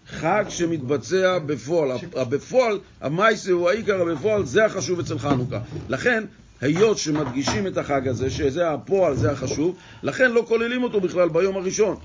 [0.09, 1.91] חג שמתבצע בפועל.
[2.15, 5.59] הבפועל, המייסה הוא העיקר הבפועל, זה החשוב אצל חנוכה.
[5.89, 6.23] לכן,
[6.61, 11.57] היות שמדגישים את החג הזה, שזה הפועל, זה החשוב, לכן לא כוללים אותו בכלל ביום
[11.57, 11.95] הראשון,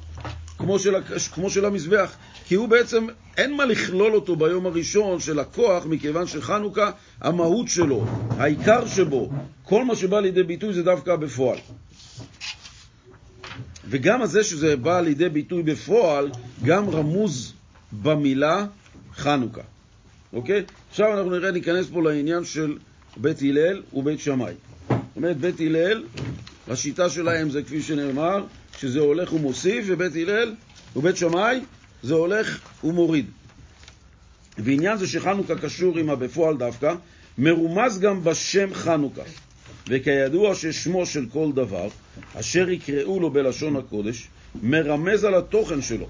[0.58, 0.94] כמו של,
[1.34, 2.14] כמו של המזבח.
[2.44, 8.04] כי הוא בעצם, אין מה לכלול אותו ביום הראשון של הכוח, מכיוון שחנוכה, המהות שלו,
[8.38, 9.30] העיקר שבו,
[9.64, 11.58] כל מה שבא לידי ביטוי זה דווקא בפועל.
[13.88, 16.30] וגם הזה שזה בא לידי ביטוי בפועל,
[16.64, 17.52] גם רמוז
[17.92, 18.66] במילה
[19.16, 19.60] חנוכה.
[20.32, 20.62] אוקיי?
[20.90, 22.76] עכשיו אנחנו נראה, ניכנס פה לעניין של
[23.16, 24.54] בית הלל ובית שמאי.
[24.88, 26.04] זאת אומרת, בית הלל,
[26.68, 28.44] השיטה שלהם זה כפי שנאמר,
[28.78, 30.54] שזה הולך ומוסיף, ובית הלל
[30.96, 31.60] ובית שמאי
[32.02, 33.26] זה הולך ומוריד.
[34.58, 36.94] ועניין זה שחנוכה קשור עם הבפועל דווקא,
[37.38, 39.22] מרומז גם בשם חנוכה.
[39.88, 41.88] וכידוע ששמו של כל דבר,
[42.34, 44.28] אשר יקראו לו בלשון הקודש,
[44.62, 46.06] מרמז על התוכן שלו.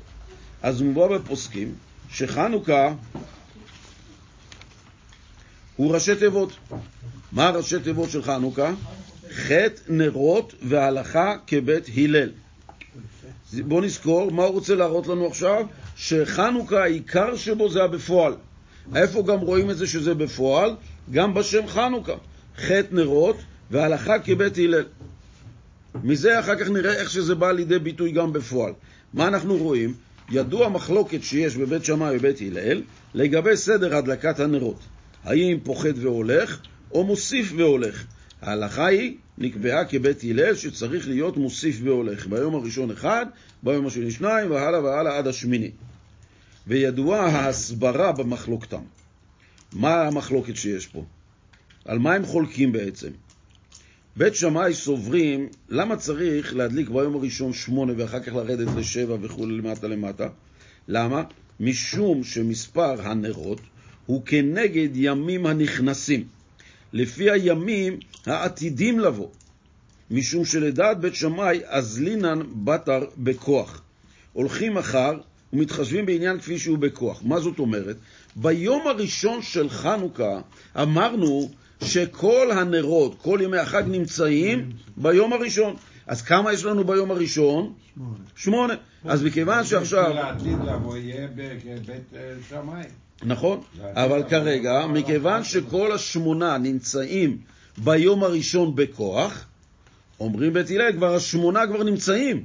[0.63, 1.75] אז מובא בפוסקים
[2.11, 2.95] שחנוכה
[5.77, 6.53] הוא ראשי תיבות.
[7.33, 8.73] מה ראשי תיבות של חנוכה?
[9.33, 12.31] חטא, נרות והלכה כבית הלל.
[13.53, 15.67] בואו נזכור, מה הוא רוצה להראות לנו עכשיו?
[15.97, 18.35] שחנוכה, העיקר שבו זה הבפועל.
[18.97, 20.77] איפה גם רואים את זה שזה בפועל?
[21.11, 22.15] גם בשם חנוכה.
[22.57, 23.37] חטא נרות
[23.71, 24.85] והלכה כבית הלל.
[26.03, 28.73] מזה אחר כך נראה איך שזה בא לידי ביטוי גם בפועל.
[29.15, 29.95] מה אנחנו רואים?
[30.31, 32.83] ידוע מחלוקת שיש בבית שמאי ובית הלל
[33.15, 34.81] לגבי סדר הדלקת הנרות.
[35.25, 36.61] האם פוחד והולך
[36.93, 38.05] או מוסיף והולך.
[38.43, 42.27] ההלכה היא נקבעה כבית הלל שצריך להיות מוסיף והולך.
[42.27, 43.27] ביום הראשון אחד,
[43.63, 45.71] ביום השני שניים, והלאה והלאה עד השמיני.
[46.67, 48.83] וידועה ההסברה במחלוקתם.
[49.73, 51.05] מה המחלוקת שיש פה?
[51.85, 53.11] על מה הם חולקים בעצם?
[54.17, 59.89] בית שמאי סוברים, למה צריך להדליק ביום הראשון שמונה ואחר כך לרדת לשבע וכו' למטה
[59.89, 60.29] למטה?
[60.89, 61.23] למה?
[61.61, 63.61] משום שמספר הנרות
[64.07, 66.25] הוא כנגד ימים הנכנסים,
[66.93, 69.29] לפי הימים העתידים לבוא.
[70.11, 73.83] משום שלדעת בית שמאי אזלינן בתר בכוח.
[74.33, 75.13] הולכים אחר
[75.53, 77.23] ומתחשבים בעניין כפי שהוא בכוח.
[77.25, 77.97] מה זאת אומרת?
[78.37, 80.41] ביום הראשון של חנוכה
[80.77, 81.51] אמרנו
[81.85, 85.77] שכל הנרות, כל ימי החג נמצאים ביום הראשון.
[86.07, 87.73] אז כמה יש לנו ביום הראשון?
[87.97, 88.15] שמונה.
[88.37, 88.75] שמונה.
[89.05, 90.13] אז מכיוון שעכשיו...
[90.15, 92.85] לעתיד לבוא יהיה בבית אה, שמאי.
[93.23, 94.87] נכון, אבל כרגע.
[94.87, 97.39] מכיוון שכל השמונה נמצאים
[97.79, 99.45] ביום הראשון בכוח,
[100.21, 102.45] אומרים בית הלל, כבר השמונה כבר נמצאים.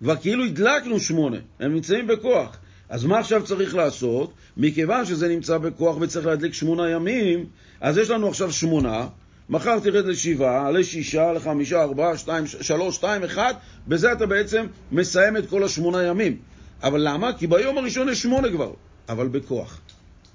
[0.00, 2.56] כבר כאילו הדלקנו שמונה, הם נמצאים בכוח.
[2.88, 4.32] אז מה עכשיו צריך לעשות?
[4.56, 7.46] מכיוון שזה נמצא בכוח וצריך להדליק שמונה ימים,
[7.80, 9.06] אז יש לנו עכשיו שמונה,
[9.48, 13.54] מחר תרד לשבעה, לשישה, לחמישה, ארבעה, שתיים, שלוש, שתיים, אחד,
[13.88, 16.36] בזה אתה בעצם מסיים את כל השמונה ימים.
[16.82, 17.32] אבל למה?
[17.32, 18.72] כי ביום הראשון יש שמונה כבר,
[19.08, 19.80] אבל בכוח.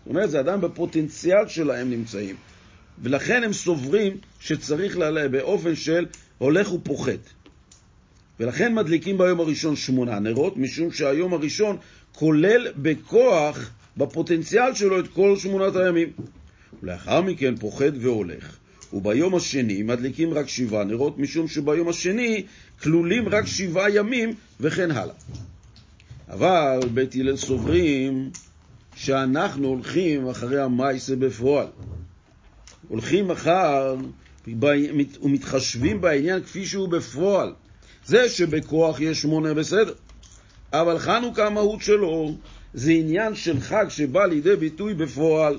[0.05, 2.35] זאת אומרת, זה עדיין בפוטנציאל שלהם נמצאים.
[3.01, 6.05] ולכן הם סוברים שצריך לעלה באופן של
[6.37, 7.19] הולך ופוחת.
[8.39, 11.77] ולכן מדליקים ביום הראשון שמונה נרות, משום שהיום הראשון
[12.15, 16.11] כולל בכוח, בפוטנציאל שלו, את כל שמונת הימים.
[16.83, 18.57] ולאחר מכן פוחת והולך.
[18.93, 22.43] וביום השני מדליקים רק שבעה נרות, משום שביום השני
[22.83, 25.15] כלולים רק שבעה ימים, וכן הלאה.
[26.29, 28.29] אבל בית הלל סוברים
[28.95, 31.67] שאנחנו הולכים אחרי המייסה בפועל.
[32.87, 33.95] הולכים אחר
[35.21, 37.53] ומתחשבים בעניין כפי שהוא בפועל.
[38.05, 39.93] זה שבכוח יש שמונה בסדר,
[40.73, 42.35] אבל חנוכה המהות שלו
[42.73, 45.57] זה עניין של חג שבא לידי ביטוי בפועל,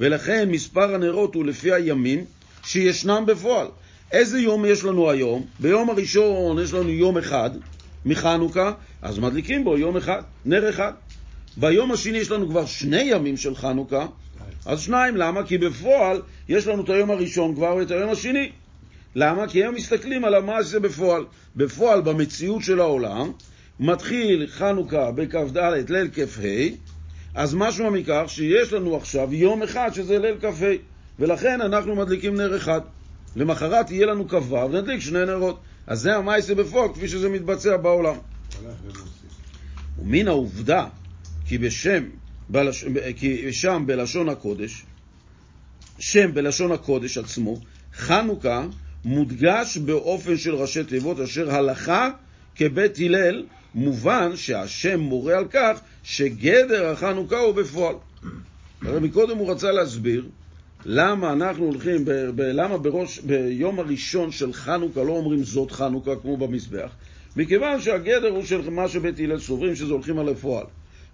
[0.00, 2.24] ולכן מספר הנרות הוא לפי הימים
[2.64, 3.66] שישנם בפועל.
[4.12, 5.46] איזה יום יש לנו היום?
[5.60, 7.50] ביום הראשון יש לנו יום אחד
[8.04, 10.92] מחנוכה, אז מדליקים בו יום אחד, נר אחד.
[11.56, 14.06] ביום השני יש לנו כבר שני ימים של חנוכה,
[14.66, 15.16] אז שניים.
[15.16, 15.46] למה?
[15.46, 18.50] כי בפועל יש לנו את היום הראשון כבר ואת היום השני.
[19.14, 19.48] למה?
[19.48, 21.24] כי הם מסתכלים על מה זה בפועל.
[21.56, 23.32] בפועל, במציאות של העולם,
[23.80, 26.48] מתחיל חנוכה בכ"ד ליל כ"ה,
[27.34, 30.74] אז משמע מכך שיש לנו עכשיו יום אחד שזה ליל כ"ה,
[31.18, 32.80] ולכן אנחנו מדליקים נר אחד.
[33.36, 35.60] למחרת יהיה לנו כ"ו ונדליק שני נרות.
[35.86, 38.16] אז זה המעשה בפועל כפי שזה מתבצע בעולם.
[39.98, 40.86] ומן העובדה
[41.46, 42.04] כי בשם,
[42.48, 42.84] בלש...
[43.16, 44.82] כי שם בלשון הקודש,
[45.98, 47.60] שם בלשון הקודש עצמו,
[47.94, 48.66] חנוכה
[49.04, 52.10] מודגש באופן של ראשי תיבות אשר הלכה
[52.54, 57.94] כבית הלל, מובן שהשם מורה על כך שגדר החנוכה הוא בפועל.
[58.82, 60.28] הרי מקודם הוא רצה להסביר
[60.84, 66.16] למה אנחנו הולכים, ב, ב, למה בראש, ביום הראשון של חנוכה לא אומרים זאת חנוכה
[66.22, 66.90] כמו במזבח?
[67.36, 70.64] מכיוון שהגדר הוא של מה שבית הלל סוברים שזה הולכים על הפועל.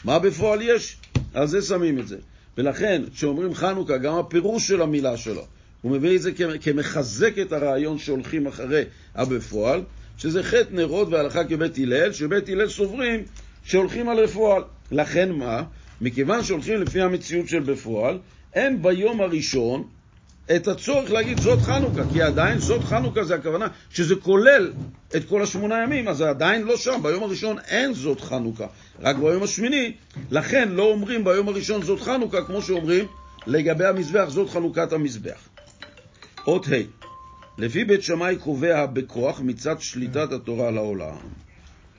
[0.05, 0.97] מה בפועל יש?
[1.35, 2.17] על זה שמים את זה.
[2.59, 5.47] ולכן, כשאומרים חנוכה, גם הפירוש של המילה שלו,
[5.83, 6.31] הוא מביא את זה
[6.63, 9.83] כמחזק את הרעיון שהולכים אחרי הבפועל,
[10.19, 13.25] שזה חטא נרות והלכה כבית הלל, שבית הלל סוברים
[13.65, 14.63] שהולכים על בפועל.
[14.91, 15.63] לכן מה?
[16.01, 18.19] מכיוון שהולכים לפי המציאות של בפועל,
[18.55, 19.89] אין ביום הראשון
[20.57, 24.73] את הצורך להגיד זאת חנוכה, כי עדיין זאת חנוכה זה הכוונה שזה כולל
[25.17, 28.67] את כל השמונה ימים, אז זה עדיין לא שם, ביום הראשון אין זאת חנוכה,
[29.01, 29.93] רק ביום השמיני,
[30.31, 33.07] לכן לא אומרים ביום הראשון זאת חנוכה כמו שאומרים
[33.47, 35.49] לגבי המזבח, זאת חנוכת המזבח.
[36.47, 37.06] אות ה'
[37.59, 41.17] לפי בית שמאי קובע בכוח מצד שליטת התורה על העולם.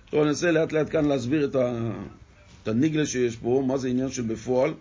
[0.10, 1.56] טוב, אני אנסה לאט לאט כאן להסביר את,
[2.68, 4.74] הניגלה שיש פה, מה זה עניין של בפועל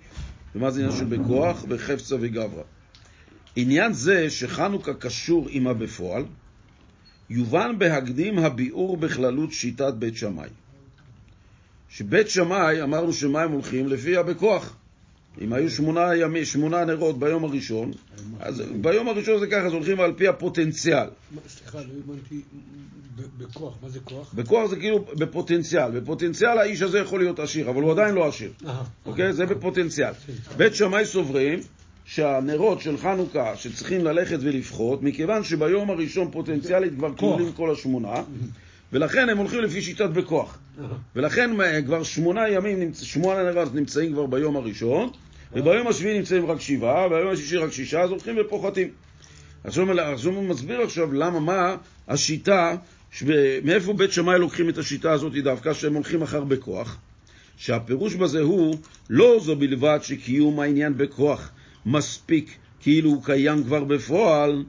[0.55, 2.63] ומה זה עניין של בכוח וחפצה וגברא.
[3.57, 6.25] עניין זה שחנוכה קשור עם הבפועל,
[7.31, 10.49] יובן בהקדים הביאור בכללות שיטת בית שמאי.
[11.89, 13.89] שבית שמאי, אמרנו שמה הם הולכים?
[13.89, 14.77] לפי הבכוח.
[15.41, 17.93] אם היו שמונה, ימי, שמונה נרות ביום הראשון,
[18.41, 21.07] אז ביום הראשון זה ככה, אז הולכים על פי הפוטנציאל.
[21.49, 22.41] סליחה, לא הבנתי,
[23.39, 24.35] בכוח, מה זה כוח?
[24.35, 26.01] בכוח זה כאילו בפוטנציאל.
[26.01, 28.53] בפוטנציאל האיש הזה יכול להיות עשיר, אבל הוא עדיין לא עשיר.
[28.67, 28.85] אהה.
[29.07, 29.33] אוקיי?
[29.33, 30.13] זה בפוטנציאל.
[30.57, 31.61] בית שמאי סוברים
[32.05, 38.23] שהנרות של חנוכה שצריכים ללכת ולפחות, מכיוון שביום הראשון פוטנציאלית כבר כלולים כל השמונה,
[38.93, 40.59] ולכן הם הולכים לפי שיטת בכוח.
[41.17, 45.11] ולכן אה, כבר שמונה ימים, שמונה נרות נמצאים כבר ביום הראשון,
[45.53, 48.89] וביום השביעי נמצאים רק שבעה, וביום השישי רק שישה, אז הולכים ופוחתים.
[49.65, 49.87] עכשיו
[50.25, 51.77] הוא מסביר עכשיו למה, מה
[52.09, 52.77] השיטה,
[53.65, 56.99] מאיפה בית שמאי לוקחים את השיטה הזאת דווקא, שהם הולכים אחר בכוח?
[57.57, 58.77] שהפירוש בזה הוא
[59.11, 61.51] לא זו בלבד שקיום העניין בכוח
[61.87, 64.65] מספיק כאילו הוא קיים כבר בפועל,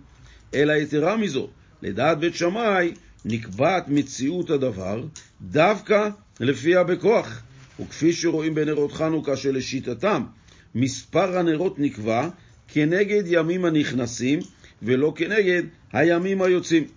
[0.53, 1.49] אלא יתרה מזו,
[1.81, 2.91] לדעת בית שמאי
[3.25, 5.03] נקבעת מציאות הדבר
[5.41, 6.09] דווקא
[6.39, 7.41] לפיה בכוח,
[7.79, 10.23] וכפי שרואים בנרות חנוכה שלשיטתם
[10.79, 12.29] מספר הנרות נקבע
[12.67, 14.39] כנגד ימים הנכנסים
[14.81, 15.63] ולא כנגד
[15.93, 16.87] הימים היוצאים.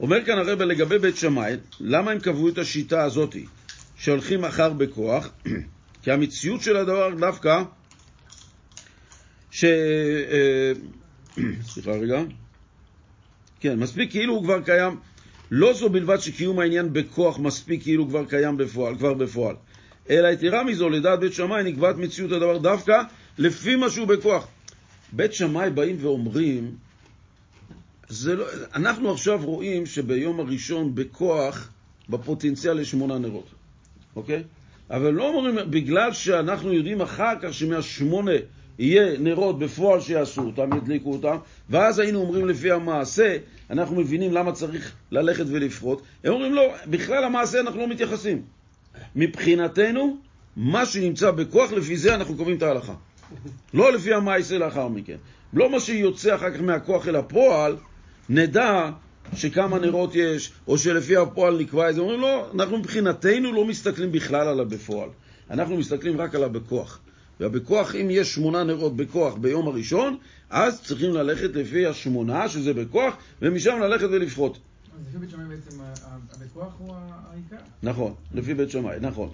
[0.00, 3.36] אומר כאן הרב לגבי בית שמאי, למה הם קבעו את השיטה הזאת
[3.96, 5.28] שהולכים אחר בכוח?
[6.02, 7.62] כי המציאות של הדבר דווקא
[9.50, 9.64] ש...
[9.64, 10.72] אה,
[11.68, 12.22] סליחה רגע.
[13.60, 14.96] כן, מספיק כאילו הוא כבר קיים.
[15.50, 19.56] לא זו בלבד שקיום העניין בכוח מספיק כאילו כבר קיים בפועל, כבר בפועל.
[20.10, 23.02] אלא יתרה מזו, לדעת בית שמאי נקבעת מציאות הדבר דווקא
[23.38, 24.46] לפי מה שהוא בכוח.
[25.12, 26.74] בית שמאי באים ואומרים,
[28.26, 31.70] לא, אנחנו עכשיו רואים שביום הראשון בכוח,
[32.08, 33.46] בפוטנציאל יש שמונה נרות,
[34.16, 34.42] אוקיי?
[34.90, 38.32] אבל לא אומרים, בגלל שאנחנו יודעים אחר כך שמהשמונה
[38.78, 41.36] יהיה נרות בפועל שיעשו אותם, ידליקו אותם,
[41.70, 43.36] ואז היינו אומרים לפי המעשה,
[43.70, 46.02] אנחנו מבינים למה צריך ללכת ולפחות.
[46.24, 48.42] הם אומרים לא, בכלל המעשה אנחנו לא מתייחסים.
[49.16, 50.16] מבחינתנו,
[50.56, 52.94] מה שנמצא בכוח, לפי זה אנחנו קובעים את ההלכה.
[53.74, 55.16] לא לפי המעשה לאחר מכן.
[55.54, 57.76] לא מה שיוצא אחר כך מהכוח אל הפועל,
[58.28, 58.90] נדע
[59.34, 62.00] שכמה נרות יש, או שלפי הפועל נקבע את זה.
[62.00, 65.08] אומרים לא, אנחנו מבחינתנו לא מסתכלים בכלל על הבפועל.
[65.50, 67.00] אנחנו מסתכלים רק על הבכוח.
[67.40, 70.16] והבכוח, אם יש שמונה נרות בכוח ביום הראשון,
[70.50, 74.58] אז צריכים ללכת לפי השמונה, שזה בכוח, ומשם ללכת ולפחות.
[74.94, 75.80] אז לפי בית שמאי בעצם
[76.32, 76.94] הבכוח הוא
[77.30, 77.56] העיקר?
[77.82, 79.28] נכון, לפי בית שמאי, נכון.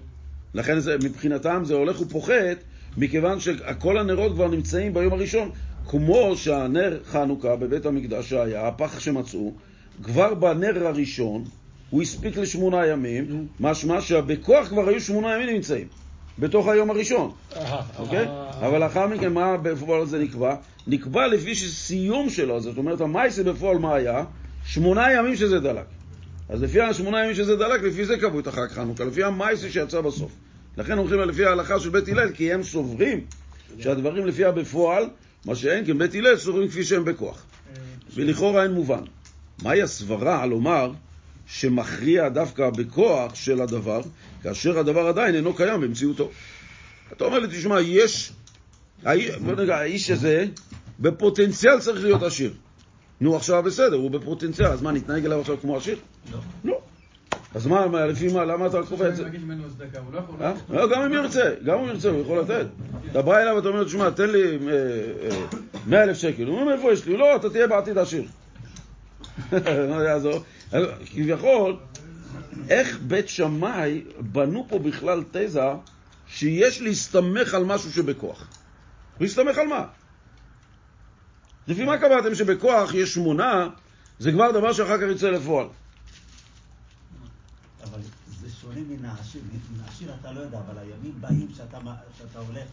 [0.55, 2.57] לכן זה, מבחינתם זה הולך ופוחת,
[2.97, 5.51] מכיוון שכל הנרות כבר נמצאים ביום הראשון.
[5.89, 9.53] כמו שהנר חנוכה בבית המקדש שהיה, הפח שמצאו,
[10.03, 11.45] כבר בנר הראשון
[11.91, 15.87] הוא הספיק לשמונה ימים, משמע שהבכוח כבר היו שמונה ימים נמצאים.
[16.39, 17.33] בתוך היום הראשון,
[17.99, 18.27] אוקיי?
[18.61, 20.57] אבל לאחר מכן, מה בפועל זה נקבע?
[20.87, 24.25] נקבע לפי שסיום שלו, זאת אומרת, המייסה בפועל מה היה?
[24.69, 25.85] שמונה ימים שזה דלק.
[26.49, 30.01] אז לפי השמונה ימים שזה דלק, לפי זה קבעו את החג חנוכה, לפי המייסה שיצא
[30.01, 30.33] בסוף.
[30.77, 33.21] לכן הולכים לפי ההלכה של בית הלל, כי הם סוברים
[33.79, 35.09] שהדברים לפי הבפועל,
[35.45, 37.45] מה שאין, כי בית הלל סוברים כפי שהם בכוח.
[38.15, 39.01] ולכאורה אין מובן.
[39.63, 40.93] מהי הסברה לומר
[41.47, 44.01] שמכריע דווקא בכוח של הדבר,
[44.43, 46.31] כאשר הדבר עדיין אינו קיים במציאותו.
[47.13, 48.33] אתה אומר לי, תשמע, יש,
[49.05, 50.47] האיש הזה
[51.01, 52.55] בפוטנציאל צריך להיות עשיר.
[53.21, 55.99] נו, עכשיו בסדר, הוא בפוטנציאל, אז מה, נתנהג אליו עכשיו כמו עשיר?
[56.33, 56.39] לא.
[56.65, 56.81] לא.
[57.55, 58.79] אז מה, לפי מה, למה אתה
[59.99, 60.35] הוא לא יכול...
[60.41, 60.53] אה?
[60.71, 62.67] לא, גם אם ירצה, גם אם ירצה, הוא יכול לתת.
[63.11, 64.73] אתה בא אליו ואתה אומר, תשמע, תן לי אה,
[65.31, 65.47] אה,
[65.87, 66.47] 100 אלף שקל.
[66.47, 67.17] הוא אומר, מאיפה יש לי?
[67.17, 68.25] לא, אתה תהיה בעתיד עשיר.
[69.91, 70.45] לא יעזור.
[71.07, 71.77] כביכול,
[72.69, 75.61] איך בית שמאי בנו פה בכלל תזה
[76.27, 78.49] שיש להסתמך על משהו שבכוח?
[79.21, 79.85] להסתמך על מה?
[81.69, 83.69] לפי מה קבעתם שבכוח יש שמונה,
[84.19, 85.67] זה כבר דבר שאחר כך יצא לפועל.
[87.85, 88.01] אבל
[88.41, 89.41] זה שונה מן העשיר.
[89.73, 91.79] מן העשיר אתה לא יודע, אבל הימים באים שאתה,
[92.19, 92.69] שאתה הולך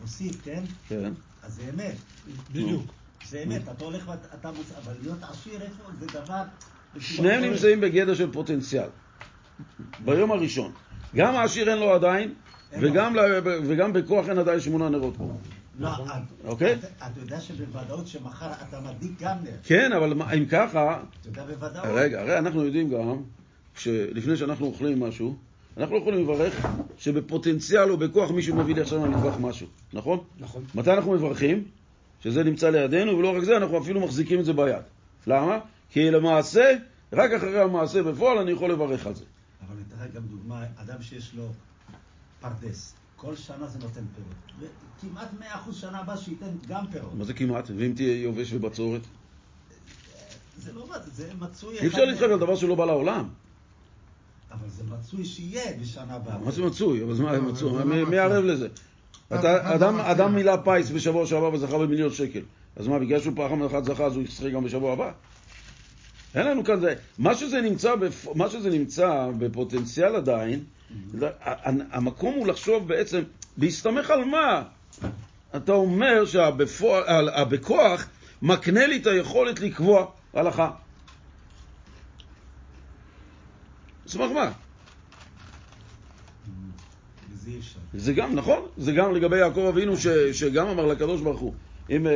[0.00, 0.62] ומוסיף, כן?
[0.88, 1.12] כן.
[1.42, 1.94] אז זה אמת.
[2.52, 2.92] בדיוק.
[3.28, 6.42] זה אמת, אתה הולך ואתה מוסיף, אבל להיות עשיר איפה זה דבר...
[6.98, 8.88] שניהם נמצאים בגדר של פוטנציאל.
[10.04, 10.72] ביום הראשון.
[11.14, 12.34] גם העשיר אין לו עדיין,
[13.68, 15.32] וגם בכוח אין עדיין שמונה נרות פה.
[15.78, 16.74] לא, את- אוקיי?
[16.98, 19.50] אתה יודע שבוודאות שמחר אתה מדליק גם נר.
[19.64, 21.84] כן, אבל אם ככה, אתה יודע בוודאות.
[21.94, 23.22] רגע, הרי אנחנו יודעים גם,
[23.76, 25.36] שלפני שאנחנו אוכלים משהו,
[25.76, 26.66] אנחנו לא יכולים לברך
[26.98, 30.18] שבפוטנציאל או בכוח מישהו מביא לי עכשיו מהמטבח משהו, נכון?
[30.38, 30.64] נכון.
[30.74, 31.64] מתי אנחנו מברכים?
[32.22, 34.82] שזה נמצא לידינו, ולא רק זה, אנחנו אפילו מחזיקים את זה ביד.
[35.26, 35.58] למה?
[35.90, 36.76] כי למעשה,
[37.12, 39.24] רק אחרי המעשה בפועל אני יכול לברך על זה.
[39.66, 41.48] אבל אני אתן לך גם דוגמה, אדם שיש לו
[42.40, 44.70] פרדס, כל שנה זה נותן פירות.
[44.98, 45.28] וכמעט
[45.68, 47.14] 100% שנה הבאה שייתן גם פירות.
[47.14, 47.70] מה זה כמעט?
[47.76, 49.00] ואם תהיה יובש ובצורת?
[50.58, 51.78] זה לא, זה מצוי...
[51.78, 53.28] אי אפשר להתחייב על דבר שלא בא לעולם.
[54.50, 56.38] אבל זה מצוי שיהיה בשנה הבאה.
[56.38, 57.02] מה זה מצוי?
[57.02, 57.70] אבל מה מצוי?
[57.72, 58.04] זה לא מי- מצוי.
[58.10, 58.68] מי ערב לזה?
[59.30, 59.36] לא
[60.12, 62.40] אדם- מילא פיס בשבוע שעבר וזכה במיליון שקל.
[62.76, 65.12] אז מה, בגלל שהוא פעם אחת זכה אז הוא ישחק גם בשבוע הבא?
[66.34, 66.94] אין לנו כאן זה.
[67.18, 68.26] מה שזה נמצא, בפ...
[68.34, 70.64] מה שזה נמצא בפוטנציאל עדיין,
[71.22, 73.22] ה- המקום הוא לחשוב בעצם,
[73.56, 74.62] בהסתמך על מה?
[75.56, 78.06] אתה אומר שהבכוח
[78.42, 80.70] מקנה לי את היכולת לקבוע הלכה.
[84.06, 84.52] סמך מה?
[87.58, 87.78] אפשר.
[87.94, 91.54] זה גם, נכון, זה גם לגבי יעקב אבינו ש, שגם אמר לקדוש ברוך הוא,
[91.90, 92.12] אם, אה,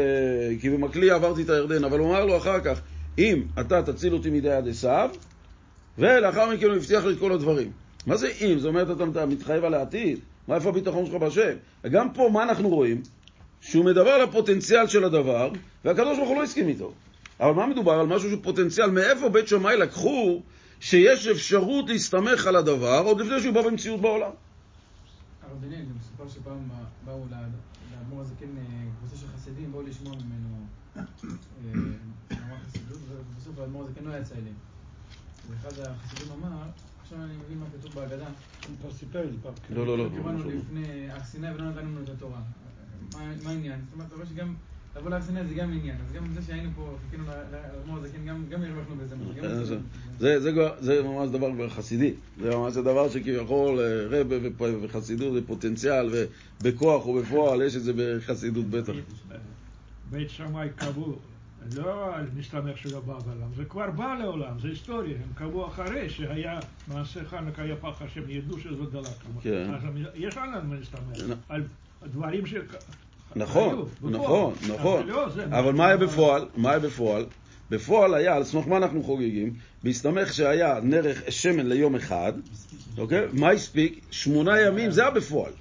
[0.61, 2.81] כי במקלי עברתי את הירדן, אבל הוא אמר לו אחר כך,
[3.19, 5.11] אם אתה תציל אותי מידי יד עשיו,
[5.99, 7.71] ולאחר מכן הוא הבטיח לי את כל הדברים.
[8.07, 8.59] מה זה אם?
[8.59, 10.19] זאת אומרת, אתה, מתחייב על העתיד?
[10.49, 11.57] מה, איפה הביטחון שלך בהשם?
[11.91, 13.03] גם פה, מה אנחנו רואים?
[13.61, 15.51] שהוא מדבר על הפוטנציאל של הדבר,
[15.85, 16.93] והקדוש ברוך הוא לא הסכים איתו.
[17.41, 17.93] אבל מה מדובר?
[17.93, 18.91] על משהו שהוא פוטנציאל.
[18.91, 20.43] מאיפה בית שמאי לקחו
[20.81, 24.31] שיש אפשרות להסתמך על הדבר עוד לפני שהוא בא במציאות בעולם?
[25.43, 26.59] הרב דניאל, גם מסופר שפעם
[27.05, 27.39] באו לאד-
[27.93, 28.63] לאדמו"ר הזקן אה,
[29.01, 30.49] קבוצה של חסידים, באו לשמוע ממנו
[30.97, 31.03] אה,
[33.55, 34.55] ובסוף האדמו"ר הזקן לא יצא אליהם.
[35.51, 36.57] ואחד החסידים אמר,
[37.03, 38.27] עכשיו אני מבין מה כתוב בהגדה.
[38.81, 39.53] אתה סיפר לי פעם.
[39.69, 39.75] כן.
[39.75, 40.09] לא, לא, לא.
[40.17, 42.41] קיבלנו לפני הר סיני ולא נתנו לנו את התורה.
[43.15, 43.81] מה העניין?
[43.85, 44.55] זאת אומרת, אתה רואה שגם
[44.97, 45.97] לבוא להר סיני זה גם עניין.
[46.07, 49.15] אז גם זה שהיינו פה, חיכינו לאדמו"ר הזקן, גם גם הרווחנו בזה.
[49.45, 49.79] אה, זה-
[50.19, 52.15] זה, זה, כבר- זה ממש דבר כבר חסידי.
[52.41, 53.85] זה ממש דבר שכביכול אה,
[54.21, 54.37] רבה
[54.83, 56.11] וחסידות זה פוטנציאל,
[56.61, 58.93] ובכוח ובפועל יש את זה בחסידות בטח.
[60.11, 61.19] בית שמאי קבעו,
[61.77, 66.59] לא מסתמך שלא בא בעולם, זה כבר בא לעולם, זה היסטוריה, הם קבעו אחרי שהיה
[66.89, 69.07] מעשה חנוכה היה פח השם, ידעו שזו דלק.
[69.43, 69.71] כן.
[69.75, 69.83] אז
[70.15, 71.63] יש לנו מה להסתמך, נ- על
[72.07, 72.55] דברים ש...
[73.37, 73.87] נכון.
[74.03, 75.07] נכון, נכון.
[75.07, 76.47] לא, אבל מה היה בפועל?
[76.57, 77.27] מה היה בפועל?
[77.71, 79.55] בפועל היה, על סמך מה אנחנו חוגגים?
[79.83, 82.33] בהסתמך שהיה נרך שמן ליום אחד,
[82.99, 83.27] אוקיי?
[83.33, 84.01] מה הספיק?
[84.11, 85.53] שמונה ימים, זה היה בפועל.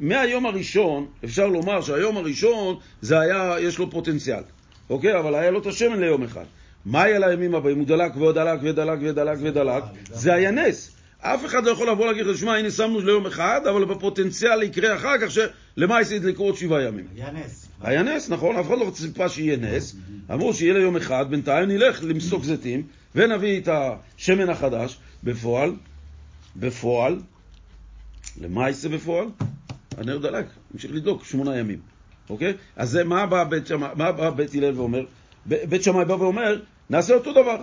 [0.00, 4.42] מהיום הראשון, אפשר לומר שהיום הראשון זה היה, יש לו פוטנציאל,
[4.90, 5.18] אוקיי?
[5.18, 6.44] אבל היה לו את השמן ליום אחד.
[6.86, 7.78] מה היה לימים הבאים?
[7.78, 9.82] הוא דלק ועוד דלק ודלק ודלק ודלק.
[10.12, 10.90] זה היה נס.
[11.18, 14.96] אף אחד לא יכול לבוא להגיד לך, שמע, הנה שמנו ליום אחד, אבל בפוטנציאל יקרה
[14.96, 17.04] אחר כך שלמעשה ידלקו עוד שבעה ימים.
[17.16, 17.68] היה נס.
[17.82, 18.56] היה נס, נכון?
[18.56, 19.96] אף אחד לא ציפה שיהיה נס.
[20.32, 22.82] אמרו שיהיה ליום אחד, בינתיים נלך למסוק זיתים
[23.14, 24.98] ונביא את השמן החדש.
[25.24, 25.72] בפועל,
[26.56, 27.20] בפועל,
[28.40, 29.26] למעשה בפועל,
[29.96, 31.78] הנר דלק, המשיך לדלוק שמונה ימים,
[32.30, 32.54] אוקיי?
[32.76, 35.04] אז זה, מה בא בית שמאי, מה בא בית הלל ואומר?
[35.46, 37.56] בית שמאי בא ואומר, נעשה אותו דבר.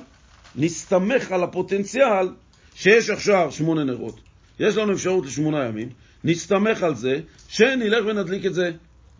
[0.55, 2.27] נסתמך על הפוטנציאל
[2.75, 4.19] שיש עכשיו שמונה נרות.
[4.59, 5.89] יש לנו אפשרות לשמונה ימים,
[6.23, 8.71] נסתמך על זה, שנלך ונדליק את זה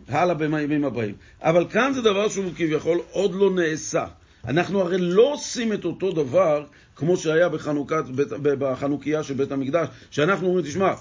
[0.08, 1.14] הלאה בימים הבאים.
[1.42, 4.04] אבל כאן זה דבר שהוא כביכול עוד לא נעשה.
[4.44, 6.64] אנחנו הרי לא עושים את אותו דבר
[6.96, 8.04] כמו שהיה בחנוכת,
[8.42, 10.92] בחנוכיה של בית המקדש, שאנחנו אומרים, תשמע,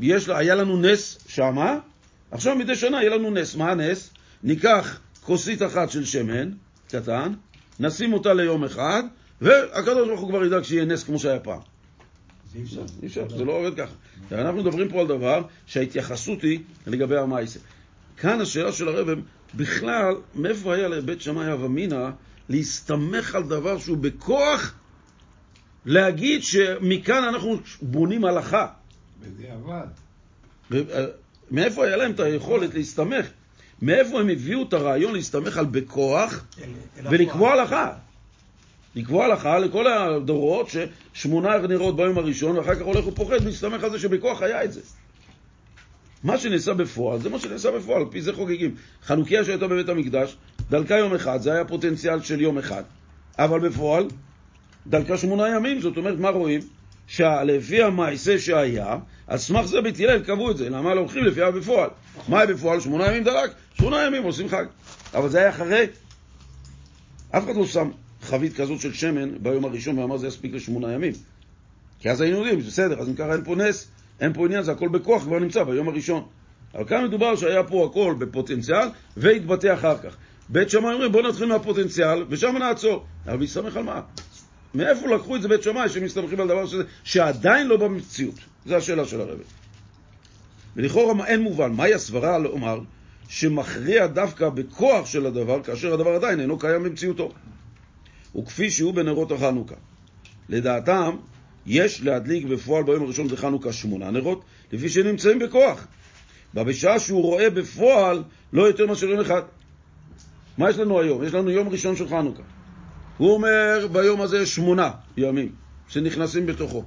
[0.00, 1.78] יש, לה- היה לנו נס שמה,
[2.30, 3.54] עכשיו מדי שנה יהיה לנו נס.
[3.56, 4.10] מה הנס?
[4.42, 6.50] ניקח כוסית אחת של שמן,
[6.88, 7.32] קטן,
[7.80, 9.02] נשים אותה ליום אחד,
[9.40, 11.60] והקדוש ברוך הוא כבר ידאג שיהיה נס כמו שהיה פעם.
[12.52, 12.82] זה אי אפשר.
[13.02, 13.92] אי אפשר, זה לא עובד ככה.
[14.32, 17.60] אנחנו מדברים פה על דבר שההתייחסות היא לגבי המעשה.
[18.16, 19.08] כאן השאלה של הרב,
[19.54, 22.08] בכלל, מאיפה היה לבית שמאי אב אמינא
[22.48, 24.74] להסתמך על דבר שהוא בכוח
[25.86, 28.66] להגיד שמכאן אנחנו בונים הלכה.
[29.22, 29.86] בדיעבד.
[30.72, 31.04] אה,
[31.50, 33.26] מאיפה היה להם את היכולת להסתמך?
[33.82, 36.64] מאיפה הם הביאו את הרעיון להסתמך על בכוח אל-
[36.98, 37.58] אל ולקבוע הפועל.
[37.60, 37.92] הלכה?
[38.96, 40.68] לקבוע הלכה לכל הדורות
[41.14, 44.80] ששמונה נרות ביום הראשון ואחר כך הולך ופוחד להסתמך על זה שבכוח היה את זה.
[46.24, 48.74] מה שנעשה בפועל, זה מה שנעשה בפועל, על פי זה חוגגים.
[49.04, 50.36] חנוכיה שהייתה בבית המקדש,
[50.70, 52.82] דלקה יום אחד, זה היה פוטנציאל של יום אחד.
[53.38, 54.04] אבל בפועל,
[54.86, 56.60] דלקה שמונה ימים, זאת אומרת, מה רואים?
[57.08, 58.96] שלפי המעשה שהיה,
[59.26, 60.70] על סמך זה בית הלל קבעו את זה.
[60.70, 61.90] למה לא הולכים לפי הבפועל?
[62.28, 62.80] מה היה בפועל?
[62.80, 64.64] שמונה ימים דלק, שמונה ימים עושים חג.
[65.14, 65.86] אבל זה היה אחרי.
[67.30, 67.90] אף אחד לא שם
[68.22, 71.12] חבית כזאת של שמן ביום הראשון ואמר זה יספיק לשמונה ימים.
[72.00, 73.90] כי אז היינו יודעים, בסדר, אז אם ככה אין פה נס,
[74.20, 76.22] אין פה עניין, זה הכל בכוח כבר נמצא ביום הראשון.
[76.74, 80.16] אבל כאן מדובר שהיה פה הכל בפוטנציאל והתבטא אחר כך.
[80.48, 83.04] בית שמאי אומרים בואו נתחיל מהפוטנציאל ושם נעצור.
[83.26, 84.00] אבל מסתמך על מה?
[84.74, 88.34] מאיפה לקחו את זה בית שמאי שמסתמכים על דבר שזה, שעדיין לא במציאות?
[88.66, 89.42] זו השאלה של הרבי.
[90.76, 92.80] ולכאורה אין מובן, מהי הסברה לומר
[93.28, 97.32] שמכריע דווקא בכוח של הדבר כאשר הדבר עדיין אינו קיים במציאותו?
[98.36, 99.74] וכפי שהוא בנרות החנוכה.
[100.48, 101.16] לדעתם,
[101.66, 105.86] יש להדליק בפועל ביום הראשון בחנוכה שמונה נרות, לפי שנמצאים בכוח.
[106.54, 109.42] ובשעה שהוא רואה בפועל לא יותר מאשר יום אחד.
[110.58, 111.24] מה יש לנו היום?
[111.24, 112.42] יש לנו יום ראשון של חנוכה.
[113.18, 115.52] הוא אומר ביום הזה שמונה ימים
[115.88, 116.84] שנכנסים בתוכו,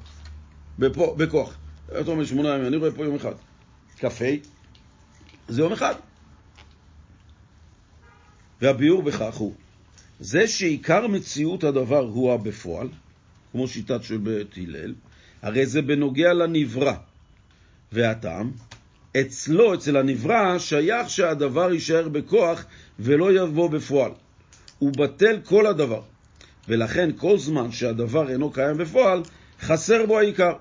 [0.80, 1.58] בפו, בכוח.
[2.02, 3.34] אתה אומר שמונה ימים, אני רואה פה יום אחד.
[4.00, 4.08] כ"ה
[5.48, 5.96] זה יום אחד.
[8.62, 9.54] והביאור בכך הוא,
[10.20, 12.88] זה שעיקר מציאות הדבר הוא הבפועל,
[13.52, 14.94] כמו שיטת של בית הלל,
[15.42, 16.94] הרי זה בנוגע לנברא.
[17.92, 18.52] והטעם,
[19.22, 22.66] אצלו, אצל הנברא, שייך שהדבר יישאר בכוח
[23.00, 24.12] ולא יבוא בפועל.
[24.80, 26.02] הוא בטל כל הדבר.
[26.68, 29.22] ולכן כל זמן שהדבר אינו קיים בפועל,
[29.62, 30.53] חסר בו העיקר.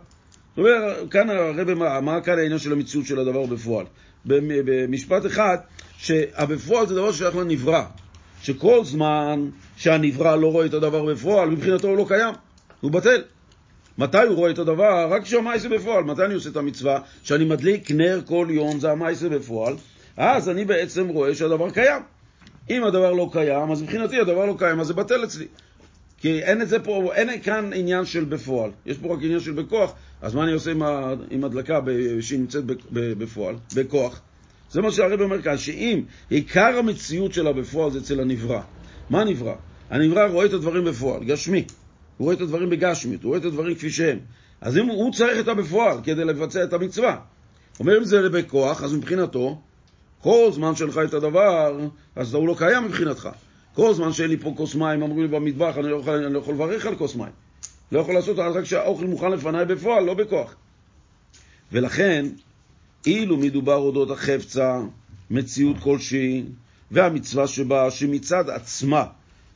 [0.57, 3.86] זאת אומרת, כאן הרב, מה, מה כאן העניין של המציאות של הדבר בפועל?
[4.24, 5.57] במ- במשפט אחד,
[5.98, 7.82] שהבפועל זה דבר ששייך לנברא.
[8.42, 12.34] שכל זמן שהנברא לא רואה את הדבר בפועל, מבחינתו הוא לא קיים,
[12.80, 13.22] הוא בטל.
[13.98, 15.09] מתי הוא רואה את הדבר?
[15.11, 16.05] רק כשהמעשה בפועל.
[16.05, 17.01] מתי אני עושה את המצווה?
[17.22, 19.74] שאני מדליק נר כל יום, זה המעשה בפועל.
[20.16, 22.03] אז אני בעצם רואה שהדבר קיים.
[22.70, 25.46] אם הדבר לא קיים, אז מבחינתי הדבר לא קיים, אז זה בטל אצלי.
[26.21, 28.71] כי אין את זה פה, אין כאן עניין של בפועל.
[28.87, 32.21] יש פה רק עניין של בכוח, אז מה אני עושה עם, ה, עם הדלקה ב,
[32.21, 33.55] שהיא נמצאת בפועל?
[33.75, 34.21] בכוח.
[34.71, 38.61] זה מה שהרב אומר כאן, שאם עיקר המציאות שלה בפועל זה אצל הנברא.
[39.11, 39.55] מה נברא?
[39.91, 41.64] הנברא רואה את הדברים בפועל, גשמי.
[42.16, 44.18] הוא רואה את הדברים בגשמית, הוא רואה את הדברים כפי שהם.
[44.61, 47.16] אז אם הוא צריך את הבפועל כדי לבצע את המצווה.
[47.81, 49.61] אומר אם זה בכוח, אז מבחינתו,
[50.23, 51.79] כל זמן שלך את הדבר,
[52.16, 53.29] אז הוא לא קיים מבחינתך.
[53.75, 56.39] כל זמן שאין לי פה כוס מים, אמרו לי במטבח, אני לא יכול, אני לא
[56.39, 57.33] יכול לברך על כוס מים.
[57.93, 60.55] לא יכול לעשות עד רק שהאוכל מוכן לפניי בפועל, לא בכוח.
[61.73, 62.27] ולכן,
[63.07, 64.81] אילו מדובר אודות החפצה,
[65.31, 66.45] מציאות כלשהי,
[66.91, 69.05] והמצווה שבה, שמצד עצמה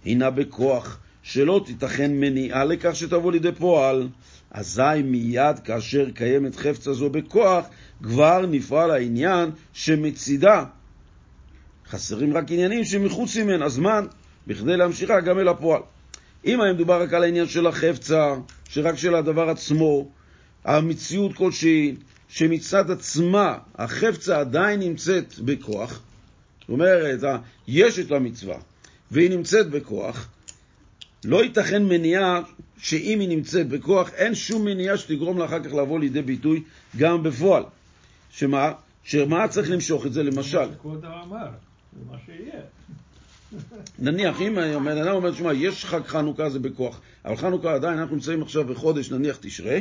[0.04, 4.08] הינה בכוח, שלא תיתכן מניעה לכך שתבוא לידי פועל,
[4.50, 7.66] אזי מיד כאשר קיימת חפצה זו בכוח,
[8.02, 10.64] כבר נפעל העניין שמצידה.
[11.88, 14.06] חסרים רק עניינים שמחוץ ממנה זמן,
[14.46, 15.82] בכדי להמשיכה גם אל הפועל.
[16.46, 18.34] אם היה מדובר רק על העניין של החפצה,
[18.68, 20.08] שרק של הדבר עצמו,
[20.64, 21.94] המציאות כלשהי,
[22.28, 26.02] שמצד עצמה החפצה עדיין נמצאת בכוח,
[26.60, 27.20] זאת אומרת,
[27.68, 28.56] יש את המצווה,
[29.10, 30.28] והיא נמצאת בכוח,
[31.24, 32.40] לא ייתכן מניעה
[32.78, 36.62] שאם היא נמצאת בכוח, אין שום מניעה שתגרום לה אחר כך לבוא לידי ביטוי
[36.96, 37.62] גם בפועל.
[38.30, 38.72] שמה?
[39.04, 40.68] שמה צריך למשוך את זה למשל?
[43.98, 48.16] נניח, אם בן אדם אומר, שמע, יש חג חנוכה זה בכוח, אבל חנוכה עדיין, אנחנו
[48.16, 49.78] נמצאים עכשיו בחודש, נניח תשרה,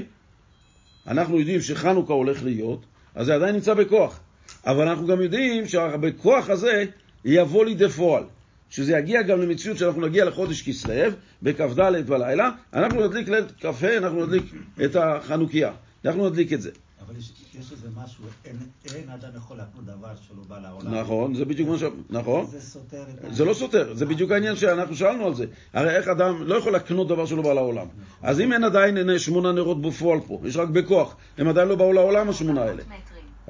[1.07, 2.85] אנחנו יודעים שחנוכה הולך להיות,
[3.15, 4.19] אז זה עדיין נמצא בכוח.
[4.65, 6.85] אבל אנחנו גם יודעים שבכוח הזה
[7.25, 8.23] יבוא לידי פועל.
[8.69, 11.11] שזה יגיע גם למציאות שאנחנו נגיע לחודש כסלו,
[11.41, 14.43] בכ"ד בלילה, אנחנו נדליק ליל קפה, אנחנו נדליק
[14.85, 15.71] את החנוכיה.
[16.05, 16.71] אנחנו נדליק את זה.
[17.13, 18.57] אבל יש, יש איזה משהו, אין,
[18.95, 20.95] אין אדם יכול להקנות דבר שלא בא לעולם.
[20.95, 21.83] נכון, זה בדיוק מה ש...
[22.09, 22.45] נכון.
[22.45, 23.35] זה סותר את.
[23.35, 25.45] זה לא סותר, זה בדיוק העניין שאנחנו שאלנו על זה.
[25.73, 27.87] הרי איך אדם לא יכול להקנות דבר שלא בא לעולם.
[28.21, 31.93] אז אם אין עדיין שמונה נרות בפועל פה, יש רק בכוח, הם עדיין לא באו
[31.93, 32.83] לעולם השמונה האלה.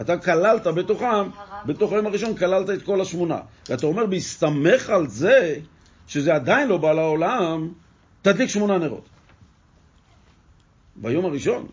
[0.01, 1.29] אתה כללת בתוכם,
[1.65, 3.39] בתוך היום הראשון כללת את כל השמונה.
[3.69, 5.55] ואתה אומר, בהסתמך על זה,
[6.07, 7.69] שזה עדיין לא בא לעולם,
[8.21, 9.09] תדליק שמונה נרות.
[10.95, 11.67] ביום הראשון.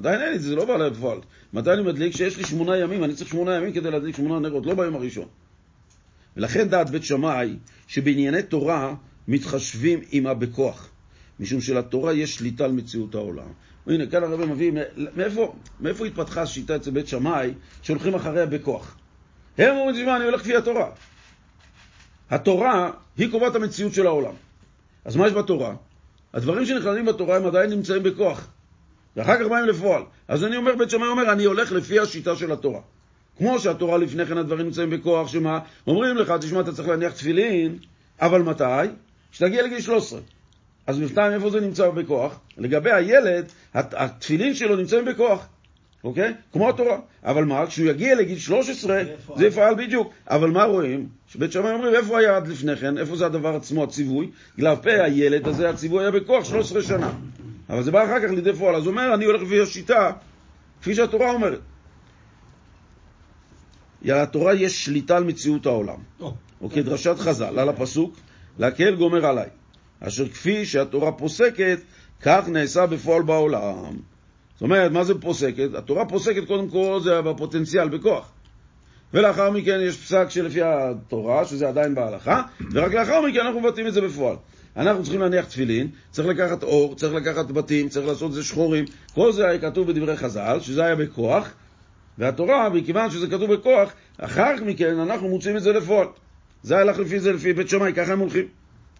[0.00, 1.18] עדיין אין לי, זה לא בא לפועל.
[1.52, 2.16] מתי אני מדליק?
[2.16, 5.28] שיש לי שמונה ימים, אני צריך שמונה ימים כדי להדליק שמונה נרות, לא ביום הראשון.
[6.36, 8.94] ולכן דעת בית שמאי, שבענייני תורה
[9.28, 10.88] מתחשבים עמה בכוח,
[11.40, 13.48] משום שלתורה יש שליטה על מציאות העולם.
[13.86, 14.72] הנה, כאן הרב מביא,
[15.16, 18.96] מאיפה, מאיפה התפתחה השיטה אצל בית שמאי שהולכים אחריה בכוח?
[19.58, 20.90] הם אומרים, תשמע, אני הולך לפי התורה.
[22.30, 24.34] התורה היא קובעת המציאות של העולם.
[25.04, 25.74] אז מה יש בתורה?
[26.34, 28.50] הדברים שנכללים בתורה הם עדיין נמצאים בכוח.
[29.16, 30.02] ואחר כך באים לפועל.
[30.28, 32.80] אז אני אומר, בית שמאי אומר, אני הולך לפי השיטה של התורה.
[33.38, 35.58] כמו שהתורה לפני כן הדברים נמצאים בכוח, שמה?
[35.86, 37.78] אומרים לך, תשמע, אתה צריך להניח תפילין,
[38.20, 38.64] אבל מתי?
[39.32, 40.20] כשתגיע לגיל 13.
[40.86, 42.38] אז בינתיים איפה זה נמצא בכוח?
[42.58, 43.44] לגבי הילד,
[43.74, 45.46] התפילין שלו נמצאים בכוח,
[46.04, 46.34] אוקיי?
[46.52, 46.98] כמו התורה.
[47.24, 49.02] אבל מה, כשהוא יגיע לגיל 13,
[49.36, 50.12] זה יפעל בדיוק.
[50.30, 51.08] אבל מה רואים?
[51.28, 52.98] שבית שמאי אומרים, איפה היה עד לפני כן?
[52.98, 54.30] איפה זה הדבר עצמו, הציווי?
[54.56, 57.12] כלפי הילד הזה, הציווי היה בכוח 13 שנה.
[57.70, 58.74] אבל זה בא אחר כך לידי פועל.
[58.74, 60.12] אז הוא אומר, אני הולך לפי השיטה,
[60.80, 61.60] כפי שהתורה אומרת.
[64.02, 65.98] לתורה יש שליטה על מציאות העולם.
[66.60, 68.16] אוקיי, דרשת חז"ל, על הפסוק,
[68.58, 69.48] להקל גומר עליי.
[70.00, 71.78] אשר כפי שהתורה פוסקת,
[72.22, 73.96] כך נעשה בפועל בעולם.
[74.52, 75.74] זאת אומרת, מה זה פוסקת?
[75.74, 78.32] התורה פוסקת קודם כל זה בפוטנציאל, בכוח.
[79.14, 82.42] ולאחר מכן יש פסק שלפי התורה, שזה עדיין בהלכה,
[82.72, 84.36] ורק לאחר מכן אנחנו מבטאים את זה בפועל.
[84.76, 88.84] אנחנו צריכים להניח תפילין, צריך לקחת אור, צריך לקחת בתים, צריך לעשות את זה שחורים.
[89.14, 91.52] כל זה היה כתוב בדברי חז"ל, שזה היה בכוח,
[92.18, 96.06] והתורה, מכיוון שזה כתוב בכוח, אחר מכן אנחנו מוצאים את זה לפועל.
[96.62, 98.44] זה הלך לפי זה, לפי בית שמאי, ככה הם הולכים.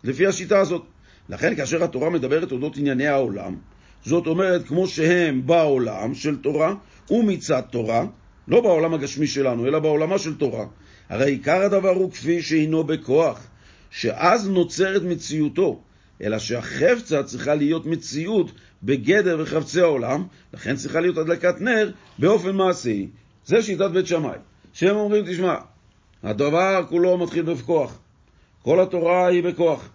[0.05, 0.83] לפי השיטה הזאת.
[1.29, 3.57] לכן כאשר התורה מדברת אודות ענייני העולם,
[4.05, 6.75] זאת אומרת כמו שהם בעולם של תורה
[7.11, 8.05] ומצד תורה,
[8.49, 10.65] לא בעולם הגשמי שלנו, אלא בעולמה של תורה.
[11.09, 13.47] הרי עיקר הדבר הוא כפי שהינו בכוח,
[13.91, 15.83] שאז נוצרת מציאותו,
[16.23, 23.09] אלא שהחפצה צריכה להיות מציאות בגדר וחפצי העולם, לכן צריכה להיות הדלקת נר באופן מעשי.
[23.47, 24.39] זה שיטת בית שמאי,
[24.73, 25.55] שהם אומרים, תשמע,
[26.23, 27.99] הדבר כולו מתחיל בכוח.
[28.63, 29.89] כל התורה היא בכוח.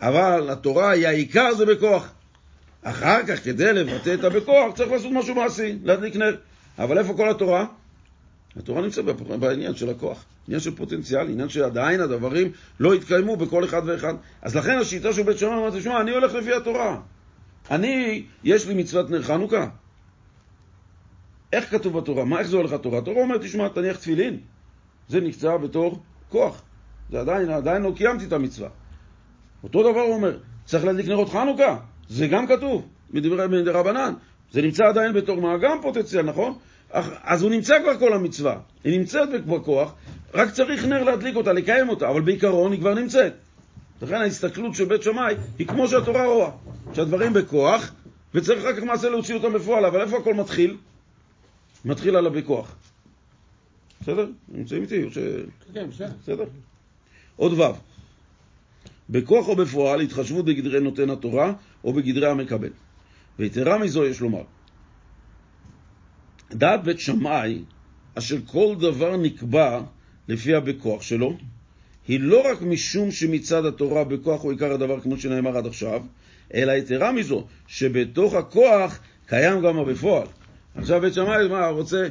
[0.00, 2.12] אבל התורה היא העיקר זה בכוח.
[2.82, 6.36] אחר כך, כדי לבטא את הבכוח, צריך לעשות משהו מעשי, להדליק נר.
[6.78, 7.66] אבל איפה כל התורה?
[8.56, 9.04] התורה נמצאת
[9.40, 14.14] בעניין של הכוח, עניין של פוטנציאל, עניין שעדיין הדברים לא יתקיימו בכל אחד ואחד.
[14.42, 17.00] אז לכן השיטה של בית שמאי אומרת, תשמע, אני הולך לפי התורה.
[17.70, 19.68] אני, יש לי מצוות נר חנוכה.
[21.52, 22.24] איך כתוב בתורה?
[22.24, 22.98] מה, איך זה הולך התורה?
[22.98, 24.40] התורה אומרת, תשמע, תניח תפילין.
[25.08, 26.62] זה נקצה בתור כוח.
[27.10, 28.68] זה עדיין, עדיין לא קיימתי את המצווה.
[29.62, 31.76] אותו דבר הוא אומר, צריך להדליק נרות חנוכה.
[32.08, 34.14] זה גם כתוב, מדברי רבנן.
[34.50, 35.58] זה נמצא עדיין בתור מה?
[35.58, 36.58] גם פוטנציאל, נכון?
[37.22, 38.58] אז הוא נמצא כבר כל המצווה.
[38.84, 39.94] היא נמצאת בכוח,
[40.34, 43.32] רק צריך נר להדליק אותה, לקיים אותה, אבל בעיקרון היא כבר נמצאת.
[44.02, 46.50] לכן ההסתכלות של בית שמאי היא כמו שהתורה רואה,
[46.94, 47.94] שהדברים בכוח,
[48.34, 50.76] וצריך אחר כך מעשה להוציא אותם בפועל, אבל איפה הכל מתחיל?
[51.84, 52.76] מתחיל על הבכוח.
[54.00, 54.26] בסדר?
[54.48, 55.04] נמצאים איתי?
[55.04, 55.18] או ש...
[55.74, 56.12] כן, בסדר.
[56.22, 56.44] בסדר?
[57.36, 57.62] עוד ו'
[59.10, 61.52] בכוח או בפועל התחשבות בגדרי נותן התורה
[61.84, 62.70] או בגדרי המקבל.
[63.38, 64.42] ויתרה מזו יש לומר,
[66.50, 67.62] דעת בית שמאי,
[68.14, 69.80] אשר כל דבר נקבע
[70.28, 71.36] לפי הבכוח שלו,
[72.08, 76.02] היא לא רק משום שמצד התורה בכוח הוא עיקר הדבר כמו שנאמר עד עכשיו,
[76.54, 80.26] אלא יתרה מזו, שבתוך הכוח קיים גם הבפועל.
[80.74, 82.08] עכשיו בית שמאי, מה, רוצה,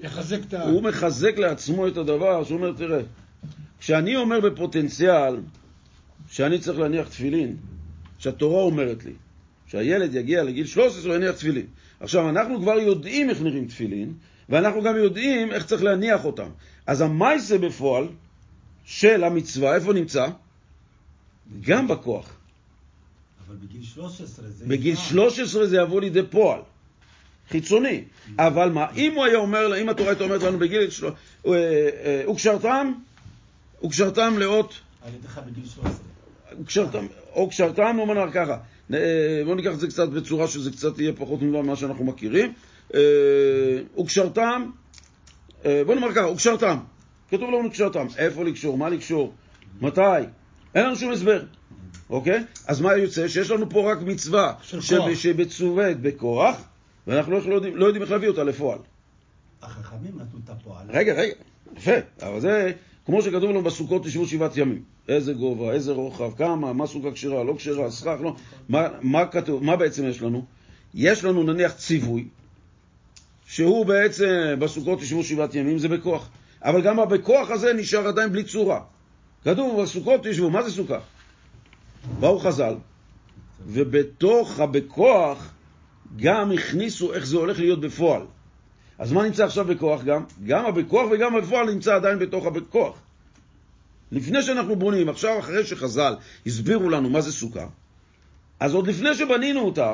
[0.00, 0.62] לחזק את ה...
[0.62, 3.00] הוא מחזק לעצמו את הדבר, שהוא אומר, תראה,
[3.80, 5.36] כשאני אומר בפוטנציאל
[6.30, 7.56] שאני צריך להניח תפילין,
[8.18, 9.12] שהתורה אומרת לי,
[9.66, 11.66] שהילד יגיע לגיל 13 יניח תפילין.
[12.00, 14.12] עכשיו, אנחנו כבר יודעים איך נראים תפילין,
[14.48, 16.48] ואנחנו גם יודעים איך צריך להניח אותם.
[16.86, 18.08] אז המייסה בפועל
[18.84, 20.26] של המצווה, איפה נמצא?
[21.60, 22.36] גם בכוח.
[23.46, 24.66] אבל בגיל 13 זה...
[24.66, 25.08] בגיל נגמר.
[25.08, 26.60] 13 זה יבוא לידי פועל,
[27.48, 28.04] חיצוני.
[28.38, 30.88] אבל מה, אם הוא היה אומר, אם התורה הייתה אומרת לנו בגיל
[31.46, 32.92] אה, אה, וקשרתם,
[33.84, 35.92] וקשרתם לאות, על ידך בגיל 13.
[36.60, 38.56] וקשרתם, או קשרתם, הוא אומר ככה,
[38.92, 42.52] אה, בואו ניקח את זה קצת בצורה שזה קצת יהיה פחות ממה שאנחנו מכירים.
[42.94, 43.00] אה,
[43.98, 44.70] וקשרתם,
[45.64, 46.76] אה, בואו נאמר ככה, וקשרתם.
[47.30, 48.06] כתוב לנו קשרתם.
[48.16, 48.78] איפה לקשור?
[48.78, 49.32] מה לקשור?
[49.80, 50.00] מתי?
[50.74, 51.42] אין לנו שום הסבר.
[52.10, 52.44] אוקיי?
[52.66, 53.28] אז מה יוצא?
[53.28, 55.14] שיש לנו פה רק מצווה של שב- כוח.
[55.14, 56.56] שמצווית בכוח,
[57.06, 58.78] ואנחנו לא יודעים, לא יודעים איך להביא אותה לפועל.
[59.62, 60.86] החכמים נתנו את הפועל.
[60.88, 61.34] רגע, רגע,
[61.76, 62.72] יפה, אבל זה
[63.06, 64.82] כמו שכתוב לנו בסוכות תשבו שבעת ימים.
[65.08, 68.36] איזה גובה, איזה רוחב, כמה, מה סוג הכשרה, לא כשרה, סכך, לא.
[68.68, 70.44] מה, מה כתוב, מה בעצם יש לנו?
[70.94, 72.24] יש לנו נניח ציווי,
[73.54, 76.28] שהוא בעצם בסוכות תשבו שבעת ימים, זה בכוח.
[76.62, 78.80] אבל גם הבכוח הזה נשאר עדיין בלי צורה.
[79.44, 80.98] כתוב בסוכות תשבו, מה זה סוכה?
[82.20, 82.74] באו חז"ל,
[83.66, 85.52] ובתוך הבכוח
[86.16, 88.22] גם הכניסו איך זה הולך להיות בפועל.
[88.98, 90.24] אז מה נמצא עכשיו בכוח גם?
[90.46, 92.98] גם הבכוח וגם הבפועל נמצא עדיין בתוך הבכוח.
[94.12, 96.14] לפני שאנחנו בונים, עכשיו אחרי שחז"ל
[96.46, 97.66] הסבירו לנו מה זה סוכה,
[98.60, 99.92] אז עוד לפני שבנינו אותה,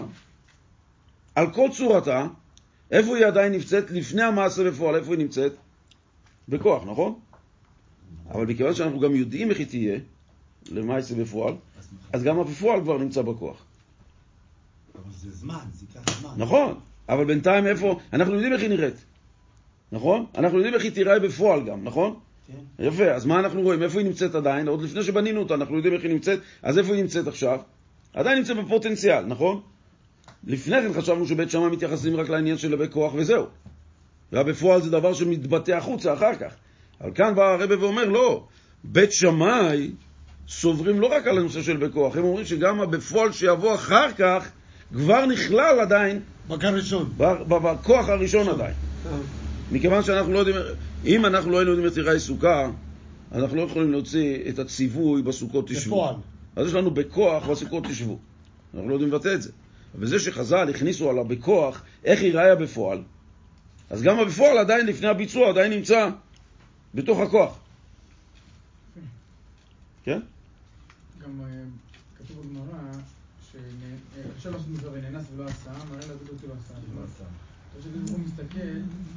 [1.35, 2.27] על כל צורתה,
[2.91, 3.91] איפה היא עדיין נמצאת?
[3.91, 5.53] לפני המעשה בפועל, איפה היא נמצאת?
[6.49, 7.19] בכוח, נכון?
[8.31, 9.99] אבל מכיוון שאנחנו גם יודעים איך היא תהיה,
[10.71, 11.55] למעשה בפועל,
[12.13, 13.65] אז גם הבפועל כבר נמצא בכוח.
[14.95, 16.31] אבל זה זמן, זה ייקח זמן.
[16.37, 19.05] נכון, אבל בינתיים איפה, אנחנו יודעים איך היא נראית,
[19.93, 20.27] נכון?
[20.39, 22.19] אנחנו יודעים איך היא תיראה בפועל גם, נכון?
[22.47, 22.85] כן.
[22.85, 23.83] יפה, אז מה אנחנו רואים?
[23.83, 24.69] איפה היא נמצאת עדיין?
[24.69, 27.61] עוד לפני שבנינו אותה, אנחנו יודעים איך היא נמצאת, אז איפה היא נמצאת עכשיו?
[28.13, 29.61] עדיין נמצאת בפוטנציאל, נכון?
[30.47, 33.47] לפני כן חשבנו שבית שמאי מתייחסים רק לעניין של לבי כוח וזהו.
[34.33, 36.53] והבפועל זה דבר שמתבטא החוצה אחר כך.
[37.01, 38.45] אבל כאן בא הרב ואומר, לא,
[38.85, 39.91] בית שמאי
[40.49, 44.49] סוברים לא רק על הנושא של בכוח, הם אומרים שגם הבפועל שיבוא אחר כך
[44.93, 47.13] כבר נכלל עדיין בגל ראשון.
[47.17, 48.75] ב- ב- בכוח הראשון עדיין.
[49.71, 50.57] מכיוון שאנחנו לא יודעים,
[51.05, 52.71] אם אנחנו לא היינו יודעים את תיראי סוכה,
[53.33, 55.97] אנחנו לא יכולים להוציא את הציווי בסוכות תשבו.
[55.97, 56.15] בפועל.
[56.57, 58.19] אז יש לנו בכוח בסוכות תשבו.
[58.75, 59.51] אנחנו לא יודעים לבטא את זה.
[59.95, 63.03] וזה שחז"ל הכניסו עליו בכוח, איך ייראה בפועל,
[63.91, 66.11] אז גם הבפועל עדיין לפני הביצוע, עדיין נמצא
[66.95, 67.59] בתוך הכוח.
[70.05, 70.21] כן?
[71.23, 71.47] גם אה,
[72.19, 72.79] כתוב בגמרא,
[73.53, 76.75] שאפשר לעשות מצווה ונאנס ולא עשה, מראה להגיד אותי לא עשה.
[76.97, 77.25] לא עשה.
[77.75, 78.69] אני חושב שהוא מסתכל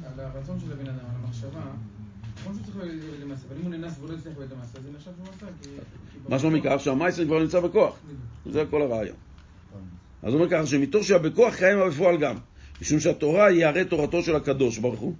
[0.04, 1.62] על הרצון של הבן אדם, על המחשבה,
[2.42, 5.34] שהוא צריך להגיד למעשה, אבל אם הוא נאנס והוא הצליח להגיד למעשה, זה נחשב שהוא
[5.36, 5.68] עשה, כי...
[6.12, 7.96] כי מה שלא מכך שהמייסר כבר נמצא בכוח.
[8.46, 9.16] זה כל הרעיון.
[10.24, 12.36] אז הוא אומר ככה, שמתוך שהבכוח קיים הבפועל גם.
[12.82, 15.14] משום שהתורה היא הרי תורתו של הקדוש ברוך הוא,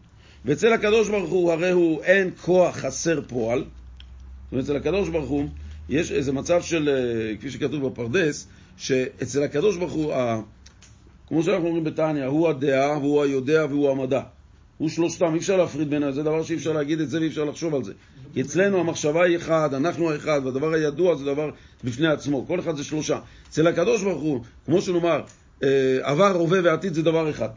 [0.44, 3.58] ואצל הקדוש ברוך הוא הרי הוא אין כוח חסר פועל.
[3.58, 5.48] זאת אומרת, אצל הקדוש ברוך הוא
[5.88, 10.14] יש איזה מצב של, אה, כפי שכתוב בפרדס, שאצל הקדוש ברוך הוא,
[11.26, 14.20] כמו שאנחנו אומרים בתניא, הוא הדעה, והוא היודע והוא המדע.
[14.78, 17.44] הוא שלושתם, אי אפשר להפריד ביניהם, זה דבר שאי אפשר להגיד את זה ואי אפשר
[17.44, 17.92] לחשוב על זה.
[18.34, 21.50] כי אצלנו המחשבה היא אחד, אנחנו האחד, והדבר הידוע זה דבר
[21.84, 23.18] בפני עצמו, כל אחד זה שלושה.
[23.48, 25.22] אצל הקדוש ברוך הוא, כמו שנאמר,
[25.62, 27.48] אה, עבר, הווה ועתיד זה דבר אחד.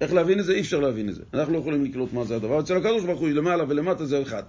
[0.00, 0.52] איך להבין את זה?
[0.52, 1.22] אי אפשר להבין את זה.
[1.34, 2.60] אנחנו לא יכולים לקלוט מה זה הדבר.
[2.60, 4.42] אצל הקדוש ברוך הוא, למעלה ולמטה זה אחד.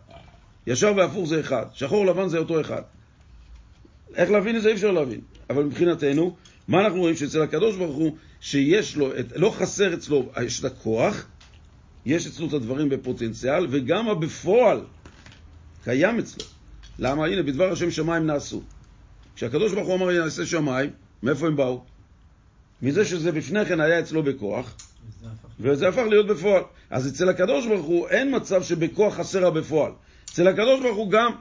[0.67, 1.65] ישר והפוך זה אחד.
[1.74, 2.82] שחור לבן זה אותו אחד.
[4.15, 4.70] איך להבין את זה?
[4.70, 5.20] אי אפשר להבין.
[5.49, 6.36] אבל מבחינתנו,
[6.67, 7.15] מה אנחנו רואים?
[7.15, 11.28] שאצל הקדוש ברוך הוא, שיש לו, את, לא חסר אצלו, יש את הכוח,
[12.06, 14.82] יש אצלו את הדברים בפוטנציאל, וגם הבפועל
[15.84, 16.45] קיים אצלו.
[17.00, 17.26] למה?
[17.26, 18.62] הנה, בדבר השם שמיים נעשו.
[19.36, 20.89] כשהקדוש ברוך הוא אמר יעשה שמיים,
[21.24, 21.84] מאיפה הם באו?
[22.82, 24.76] מזה שזה לפני כן היה אצלו בכוח,
[25.60, 26.64] וזה וזה הפך להיות בפועל.
[26.89, 29.91] אז אצל הקדוש ברוך הוא אין מצב שבכוח חסר הבפועל.
[30.26, 31.32] אצל הקדוש ברוך הוא גם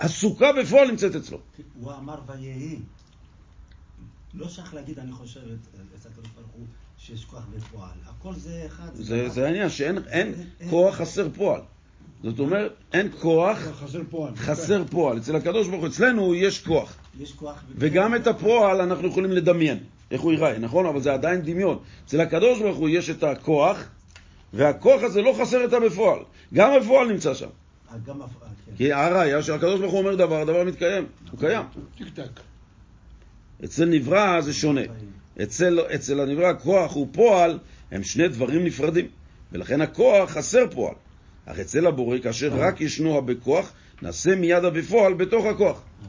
[0.00, 1.40] הסוכה בפועל נמצאת אצלו.
[1.80, 2.78] הוא אמר ויהי.
[4.34, 5.40] לא שייך להגיד, אני חושב,
[5.98, 6.66] אצל הקדוש ברוך הוא,
[7.06, 7.90] שיש כוח בפועל.
[8.06, 8.94] הכל זה אחד.
[8.94, 10.34] זה, זה העניין, שאין אין
[10.70, 11.60] כוח חסר פועל.
[12.22, 14.36] זאת אומרת, אין כוח חסר פועל.
[14.36, 15.18] חסר פועל.
[15.18, 16.96] אצל הקדוש ברוך הוא, אצלנו יש כוח.
[17.20, 17.64] יש כוח...
[17.76, 19.78] וגם את הפועל אנחנו יכולים לדמיין,
[20.10, 20.86] איך הוא ייראה, נכון?
[20.86, 21.78] אבל זה עדיין דמיון.
[22.06, 23.78] אצל הקדוש ברוך הוא יש את הכוח,
[24.52, 26.18] והכוח הזה לא חסר את הבפועל.
[26.54, 27.48] גם הפועל נמצא שם.
[27.92, 28.20] אה, גם...
[28.20, 28.72] כן.
[28.76, 31.06] כי הראיה שהקדוש ברוך הוא אומר דבר, הדבר מתקיים.
[31.30, 31.62] הוא קיים.
[31.98, 32.40] טיק טק.
[33.64, 34.80] אצל נברא זה שונה.
[35.42, 37.58] אצל, אצל הנברא כוח ופועל
[37.90, 39.06] הם שני דברים נפרדים,
[39.52, 40.94] ולכן הכוח חסר פועל.
[41.46, 43.72] אך אצל הבורא, כאשר רק ישנו הבכוח,
[44.02, 45.82] נעשה מיד הבפועל בתוך הכוח.
[46.04, 46.08] אה.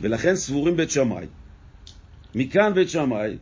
[0.00, 0.04] כן.
[0.04, 1.26] ולכן סבורים בית שמאי.
[2.34, 3.36] מכאן בית שמאי,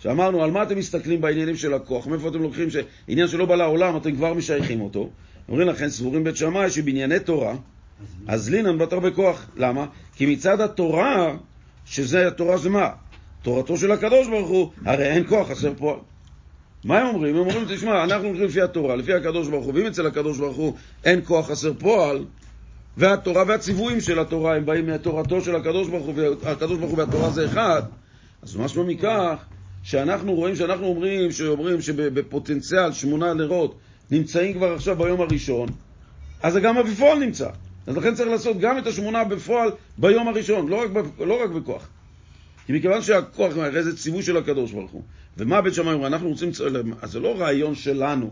[0.00, 2.06] שאמרנו, על מה אתם מסתכלים בעניינים של הכוח?
[2.06, 5.10] מאיפה אתם לוקחים שעניין שלא בא לעולם, אתם כבר משייכים אותו?
[5.48, 7.54] אומרים לכן, סבורים בית שמאי שבענייני תורה,
[8.26, 9.46] אז לינן בתר בכוח.
[9.56, 9.86] למה?
[10.16, 11.36] כי מצד התורה,
[11.84, 12.90] שזה, התורה זה מה?
[13.46, 15.98] תורתו של הקדוש ברוך הוא, הרי אין כוח, חסר פועל.
[16.84, 17.36] מה הם אומרים?
[17.36, 20.56] הם אומרים, תשמע, אנחנו הולכים לפי התורה, לפי הקדוש ברוך הוא, ואם אצל הקדוש ברוך
[20.56, 20.74] הוא
[21.04, 22.24] אין כוח, חסר פועל,
[22.96, 27.30] והתורה והציוויים של התורה הם באים מתורתו של הקדוש ברוך הוא, והקדוש ברוך הוא והתורה
[27.30, 27.82] זה אחד,
[28.42, 29.44] אז משמע מכך
[29.82, 33.78] שאנחנו רואים, שאנחנו אומרים, שאומרים שבפוטנציאל שמונה נרות
[34.10, 35.68] נמצאים כבר עכשיו ביום הראשון,
[36.42, 37.48] אז גם בפועל נמצא.
[37.86, 41.88] אז לכן צריך לעשות גם את השמונה בפועל ביום הראשון, לא רק, לא רק בכוח.
[42.66, 45.02] כי מכיוון שהכוח, הרי זה ציווי של הקדוש ברוך הוא.
[45.36, 46.06] ומה בית שמאי אומר?
[46.06, 46.50] אנחנו רוצים,
[47.02, 48.30] אז זה לא רעיון שלנו,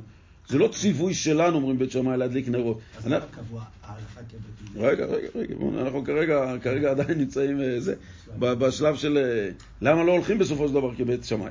[0.49, 2.79] זה לא ציווי שלנו, אומרים בית שמאי, להדליק נרות.
[2.99, 4.85] אז אנחנו- למה קבוע ההלכה כבית?
[4.85, 7.95] רגע, רגע, רגע, אנחנו כרגע, כרגע עדיין נמצאים אה, זה,
[8.39, 11.51] בשלב של אה, למה לא הולכים בסופו של דבר כבית שמאי.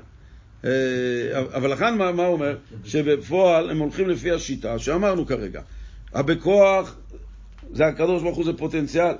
[0.65, 0.69] אה,
[1.53, 2.57] אבל מה, מה הוא אומר?
[2.85, 5.61] שבפועל הם הולכים לפי השיטה שאמרנו כרגע.
[6.13, 6.95] הבכוח
[7.73, 9.15] זה הקדוש ברוך הוא זה פוטנציאל.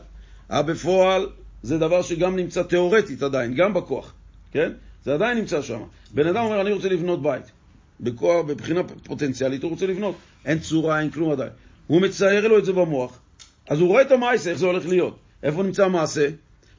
[0.49, 1.27] הבפועל
[1.63, 4.13] זה דבר שגם נמצא תיאורטית עדיין, גם בכוח,
[4.51, 4.71] כן?
[5.05, 5.81] זה עדיין נמצא שם.
[6.13, 7.51] בן אדם אומר, אני רוצה לבנות בית.
[7.99, 10.15] בכוח, בבחינה פוטנציאלית הוא רוצה לבנות.
[10.45, 11.49] אין צורה, אין כלום עדיין.
[11.87, 13.19] הוא מצייר לו את זה במוח,
[13.67, 15.17] אז הוא רואה את המעשה, איך זה הולך להיות.
[15.43, 16.29] איפה נמצא המעשה?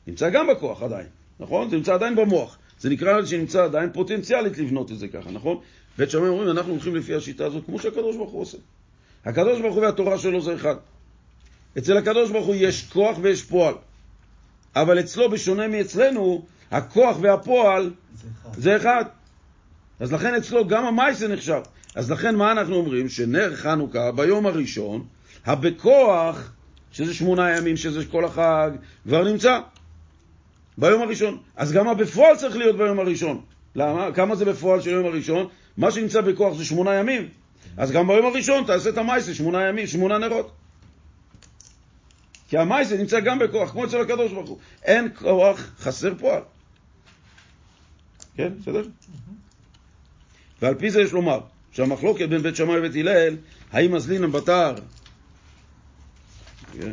[0.06, 1.06] נמצא גם בכוח עדיין,
[1.40, 1.70] נכון?
[1.70, 2.58] זה נמצא עדיין במוח.
[2.80, 5.58] זה נקרא שנמצא עדיין פוטנציאלית לבנות את זה ככה, נכון?
[5.98, 8.58] בית שמאי אומרים, אנחנו הולכים לפי השיטה הזאת כמו שהקדוש ברוך הוא עושה.
[9.24, 10.74] הקדוש ברוך הוא והתורה שלו זה אחד.
[11.78, 13.74] אצל הקדוש ברוך הוא יש כוח ויש פועל.
[14.76, 18.60] אבל אצלו, בשונה מאצלנו, הכוח והפועל זה אחד.
[18.60, 19.04] זה אחד.
[20.00, 21.60] אז לכן אצלו גם המייסה נחשב.
[21.94, 23.08] אז לכן מה אנחנו אומרים?
[23.08, 25.04] שנר חנוכה ביום הראשון,
[25.46, 26.52] הבכוח,
[26.92, 28.70] שזה שמונה ימים, שזה כל החג,
[29.04, 29.60] כבר נמצא.
[30.78, 31.38] ביום הראשון.
[31.56, 33.40] אז גם הבפועל צריך להיות ביום הראשון.
[33.76, 34.12] למה?
[34.12, 35.46] כמה זה בפועל של יום הראשון?
[35.76, 37.28] מה שנמצא בכוח זה שמונה ימים.
[37.76, 40.50] אז גם ביום הראשון תעשה את המייסה, שמונה ימים, שמונה נרות.
[42.48, 44.58] כי המייסה נמצא גם בכוח, כמו אצל הקדוש ברוך הוא.
[44.82, 46.42] אין כוח, חסר פועל.
[48.36, 48.82] כן, בסדר?
[50.62, 51.40] ועל פי זה יש לומר
[51.72, 53.36] שהמחלוקת בין בית שמאי ובית הלל,
[53.72, 54.74] האם מזלינם בתר?
[56.72, 56.92] כן.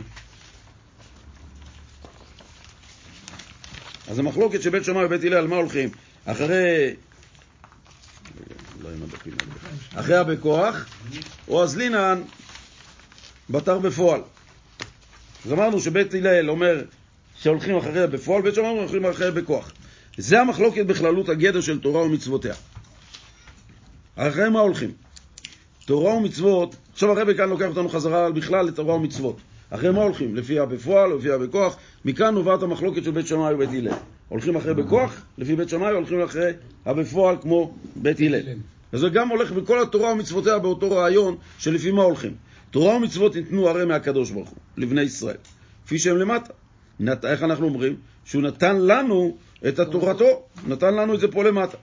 [4.08, 5.90] אז המחלוקת של בית שמאי ובית הלל, על מה הולכים?
[6.26, 6.96] אחרי...
[8.82, 8.90] לא.
[9.96, 10.86] אחרי הבכוח,
[11.48, 12.22] או הזלינן
[13.50, 14.22] בתר בפועל.
[15.46, 16.82] אז אמרנו שבית הלל אומר
[17.36, 19.72] שהולכים אחרי בפועל, בית שמאי הולכים אחרי בכוח.
[20.18, 22.54] זה המחלוקת בכללות הגדר של תורה ומצוותיה.
[24.16, 24.92] אחרי מה הולכים?
[25.86, 29.38] תורה ומצוות, עכשיו הרבי כאן לוקח אותנו חזרה בכלל לתורה ומצוות.
[29.70, 30.36] אחרי מה הולכים?
[30.36, 31.76] לפי הבפועל לפי הבכוח?
[32.06, 33.92] מכאן נובעת המחלוקת של בית שמאי ובית הלל.
[34.30, 36.52] הולכים אחרי בכוח, לפי בית שמאי, הולכים אחרי
[36.86, 38.42] הבפועל כמו בית הלל.
[38.92, 42.36] אז זה גם הולך בכל התורה ומצוותיה באותו רעיון שלפי מה הולכים.
[42.72, 45.38] תורה ומצוות ניתנו הרי מהקדוש ברוך הוא, לבני ישראל,
[45.86, 46.54] כפי שהם למטה.
[47.00, 47.26] נת...
[47.26, 47.96] איך אנחנו אומרים?
[48.26, 51.78] שהוא נתן לנו את התורתו, נתן לנו את זה פה למטה.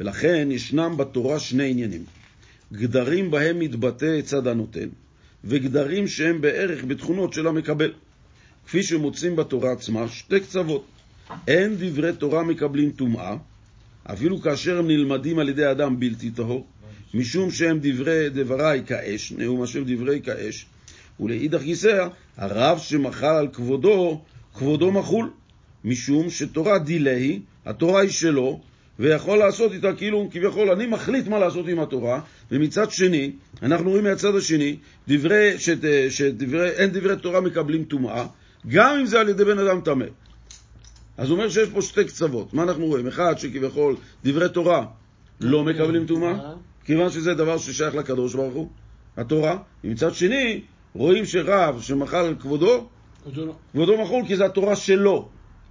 [0.00, 2.04] ולכן ישנם בתורה שני עניינים.
[2.72, 4.88] גדרים בהם מתבטא צד הנותן,
[5.44, 7.92] וגדרים שהם בערך בתכונות של המקבל.
[8.66, 10.84] כפי שמוצאים בתורה עצמה שתי קצוות.
[11.48, 13.36] אין דברי תורה מקבלים טומאה,
[14.04, 16.66] אפילו כאשר הם נלמדים על ידי אדם בלתי טהור,
[17.14, 20.66] משום שהם דברי דברי כאש, נאום השם דברי כאש,
[21.20, 24.20] ולאידך גיסא, הרב שמחל על כבודו,
[24.54, 25.30] כבודו מחול,
[25.84, 28.60] משום שתורה דילי, התורה היא שלו,
[28.98, 33.32] ויכול לעשות איתה כאילו כביכול אני מחליט מה לעשות עם התורה, ומצד שני,
[33.62, 34.76] אנחנו רואים מהצד השני,
[35.08, 35.78] דברי, שת,
[36.10, 38.26] שדברי, אין דברי תורה מקבלים טומאה,
[38.68, 40.06] גם אם זה על ידי בן אדם טמא.
[41.16, 42.54] אז הוא אומר שיש פה שתי קצוות.
[42.54, 43.06] מה אנחנו רואים?
[43.06, 44.86] אחד, שכביכול דברי תורה
[45.40, 46.54] לא מקבלים טומאה,
[46.84, 48.68] כיוון שזה דבר ששייך לקדוש ברוך הוא,
[49.16, 49.58] התורה.
[49.84, 50.60] ומצד שני,
[50.94, 52.88] רואים שרב שמחל על כבודו,
[53.72, 54.02] כבודו לא.
[54.02, 55.28] מחול כי זה התורה שלו.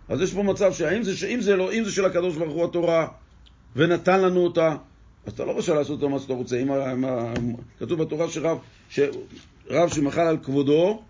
[0.09, 2.65] אז יש פה מצב שאם זה, אם זה, לא, אם זה של הקדוש ברוך הוא
[2.65, 3.07] התורה
[3.75, 4.75] ונתן לנו אותה,
[5.25, 6.57] אז אתה לא רשאי לעשות אותה מה שאתה רוצה.
[6.57, 8.57] אם, אם, כתוב בתורה שרב,
[8.89, 11.03] שרב שמחל על כבודו,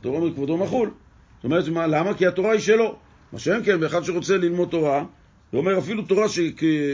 [0.00, 0.90] התורה אומר כבודו מחול.
[1.36, 2.14] זאת אומרת, מה, למה?
[2.14, 2.96] כי התורה היא שלו.
[3.32, 5.04] מה שאין כן, באחד שרוצה ללמוד תורה,
[5.50, 6.40] הוא אומר אפילו תורה ש...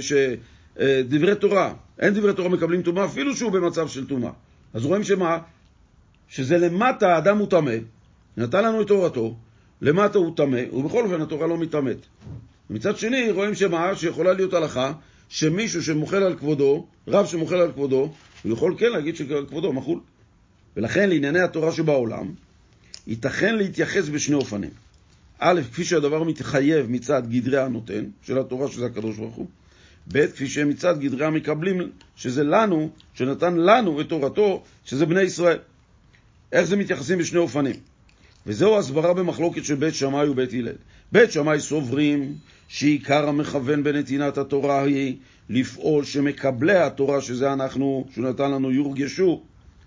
[0.00, 0.12] ש...
[0.80, 4.30] אה, דברי תורה, אין דברי תורה מקבלים טומאה אפילו שהוא במצב של טומאה.
[4.74, 5.38] אז רואים שמה?
[6.28, 7.74] שזה למטה האדם הוא טמא,
[8.36, 9.36] נתן לנו את תורתו,
[9.82, 11.98] למטה הוא טמא, ובכל אופן התורה לא מטמאת.
[12.70, 13.96] מצד שני, רואים שמה?
[13.96, 14.92] שיכולה להיות הלכה
[15.28, 18.12] שמישהו שמוחל על כבודו, רב שמוחל על כבודו,
[18.42, 20.00] הוא יכול כן להגיד שכבודו מחול.
[20.76, 22.32] ולכן לענייני התורה שבעולם,
[23.06, 24.70] ייתכן להתייחס בשני אופנים.
[25.38, 29.46] א', כפי שהדבר מתחייב מצד גדרי הנותן, של התורה שזה הקדוש ברוך הוא,
[30.12, 35.58] ב', כפי שמצד גדרי המקבלים, שזה לנו, שנתן לנו את תורתו, שזה בני ישראל.
[36.52, 37.76] איך זה מתייחסים בשני אופנים?
[38.46, 40.74] וזהו הסברה במחלוקת של בית שמאי ובית הלל.
[41.12, 42.34] בית שמאי סוברים
[42.68, 45.16] שעיקר המכוון בנתינת התורה היא
[45.50, 49.42] לפעול שמקבלי התורה, שזה אנחנו, שהוא נתן לנו, יורגשו,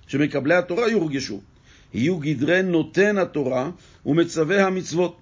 [0.08, 1.42] שמקבלי התורה יורגשו.
[1.94, 3.72] יהיו גדרי נותן התורה
[4.06, 5.18] ומצווה המצוות.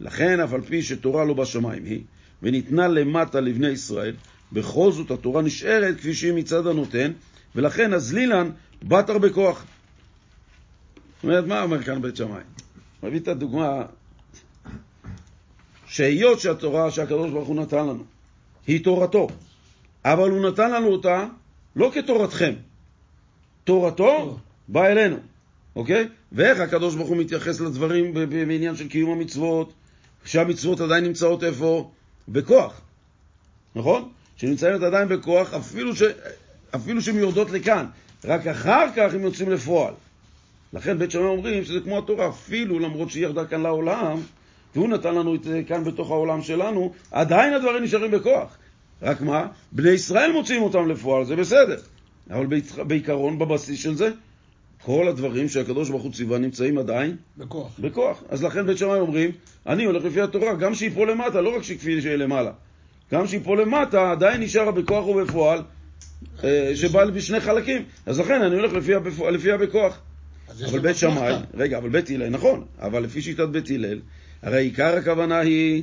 [0.00, 2.00] לכן, אף על פי שתורה לא בשמיים היא,
[2.42, 4.14] וניתנה למטה לבני ישראל,
[4.52, 7.12] בכל זאת התורה נשארת כפי שהיא מצד הנותן,
[7.54, 8.50] ולכן הזלילן
[8.82, 9.64] בתר בכוח.
[11.14, 12.42] זאת אומרת, מה אומר כאן בית שמאי?
[13.02, 13.82] מביא את הדוגמה
[15.86, 18.04] שהיות שהתורה שהקדוש ברוך הוא נתן לנו
[18.66, 19.28] היא תורתו,
[20.04, 21.26] אבל הוא נתן לנו אותה
[21.76, 22.52] לא כתורתכם.
[23.64, 24.38] תורתו
[24.68, 25.16] באה אלינו,
[25.76, 26.08] אוקיי?
[26.32, 29.72] ואיך הקדוש ברוך הוא מתייחס לדברים בעניין של קיום המצוות,
[30.24, 31.90] שהמצוות עדיין נמצאות איפה?
[32.28, 32.80] בכוח,
[33.76, 34.08] נכון?
[34.42, 36.02] שנמצאות עדיין בכוח, אפילו, ש...
[36.74, 37.86] אפילו שהן יורדות לכאן,
[38.24, 39.94] רק אחר כך הם יוצאים לפועל.
[40.72, 44.20] לכן בית שמאי אומרים שזה כמו התורה, אפילו למרות שהיא ירדה כאן לעולם,
[44.74, 48.56] והוא נתן לנו את זה כאן בתוך העולם שלנו, עדיין הדברים נשארים בכוח.
[49.02, 49.46] רק מה?
[49.72, 51.76] בני ישראל מוציאים אותם לפועל, זה בסדר.
[52.30, 54.10] אבל בעיקר- בעיקרון, בבסיס של זה,
[54.84, 57.78] כל הדברים שהקדוש ברוך הוא ציווה נמצאים עדיין בכוח.
[57.78, 58.22] בכוח.
[58.28, 59.30] אז לכן בית שמאי אומרים,
[59.66, 62.50] אני הולך לפי התורה, גם שהיא פה למטה, לא רק שכפי שהיא למעלה.
[63.12, 65.62] גם שהיא פה למטה, עדיין נשארה בכוח ובפועל,
[66.44, 67.82] אה, שבא בשני חלקים.
[68.06, 70.00] אז לכן אני הולך לפי, הבפוע- לפי הבכוח.
[70.70, 71.34] אבל בית שמאי.
[71.54, 74.00] רגע, אבל בית הלל, נכון, אבל לפי שיטת בית הלל,
[74.42, 75.82] הרי עיקר הכוונה היא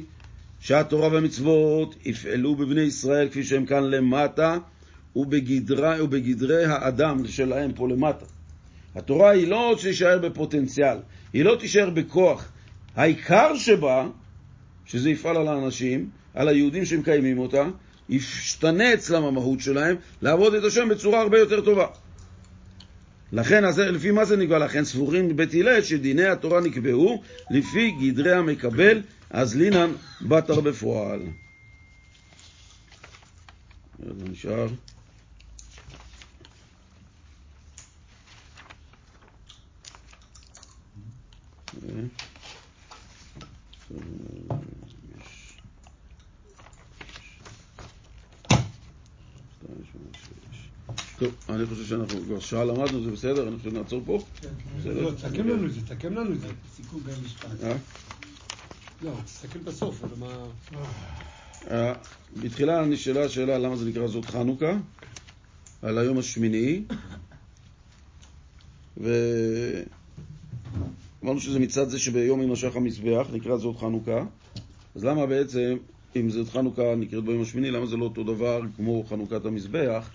[0.60, 4.58] שהתורה והמצוות יפעלו בבני ישראל כפי שהם כאן למטה,
[5.16, 8.26] ובגדרי, ובגדרי האדם שלהם פה למטה.
[8.96, 10.98] התורה היא לא תישאר בפוטנציאל,
[11.34, 12.52] היא לא תישאר בכוח.
[12.96, 14.08] העיקר שבה,
[14.86, 17.64] שזה יפעל על האנשים, על היהודים שמקיימים אותה,
[18.10, 21.88] ישתנה אצלם המהות שלהם, לעבוד את השם בצורה הרבה יותר טובה.
[23.32, 24.60] לכן, אז לפי מה זה נקבע?
[24.60, 31.22] לכן סבורים בבית הלל שדיני התורה נקבעו לפי גדרי המקבל, אז לינן בתר בפועל.
[34.32, 34.68] נשאר.
[51.20, 53.47] טוב, אני חושב שאנחנו כבר שעה למדנו, זה בסדר?
[53.47, 54.24] אני חושב שנעצור פה?
[54.80, 55.01] בסדר?
[55.01, 56.47] לא, תסכם לנו את זה, תסכם לנו את זה.
[56.76, 57.63] סיכום במשפט.
[57.63, 57.76] אה?
[59.01, 60.45] לא, תסתכל בסוף, אבל מה...
[61.72, 61.93] אה,
[62.41, 64.78] בתחילה נשאלה השאלה למה זה נקרא זאת חנוכה,
[65.82, 66.84] על היום השמיני,
[68.97, 69.86] ואמרנו
[71.39, 74.26] שזה מצד זה שביום יימשך המזבח, נקרא זאת חנוכה,
[74.95, 75.78] אז למה בעצם,
[76.15, 80.09] אם זאת חנוכה נקראת ביום השמיני, למה זה לא אותו דבר כמו חנוכת המזבח?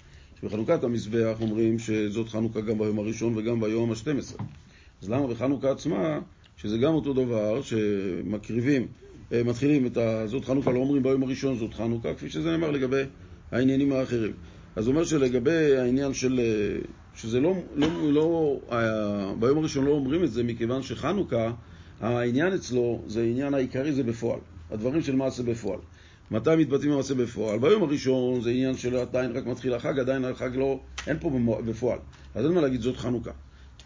[0.45, 4.43] שבחנוכת המזבח אומרים שזאת חנוכה גם ביום הראשון וגם ביום ה-12.
[5.03, 6.21] אז למה בחנוכה עצמה,
[6.57, 8.87] שזה גם אותו דבר, שמקריבים,
[9.33, 10.27] אה, מתחילים את ה...
[10.27, 13.03] זאת חנוכה, לא אומרים ביום הראשון זאת חנוכה, כפי שזה נאמר לגבי
[13.53, 14.33] העניינים האחרים.
[14.77, 16.41] אז אומר שלגבי העניין של...
[16.41, 16.81] אה,
[17.15, 21.53] שזה לא, לא, לא, אה, ביום הראשון לא אומרים את זה, מכיוון שחנוכה,
[22.01, 24.41] העניין אצלו, זה העניין העיקרי זה בפועל.
[24.71, 25.79] הדברים של מעשה בפועל.
[26.35, 27.59] מתי מתבטאים במעשה בפועל?
[27.59, 31.31] ביום הראשון זה עניין של עדיין רק מתחיל החג, עדיין החג לא, אין פה
[31.67, 31.99] בפועל.
[32.35, 33.31] אז אין מה להגיד זאת חנוכה.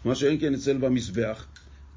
[0.05, 1.45] מה שאין כן אצל במזבח,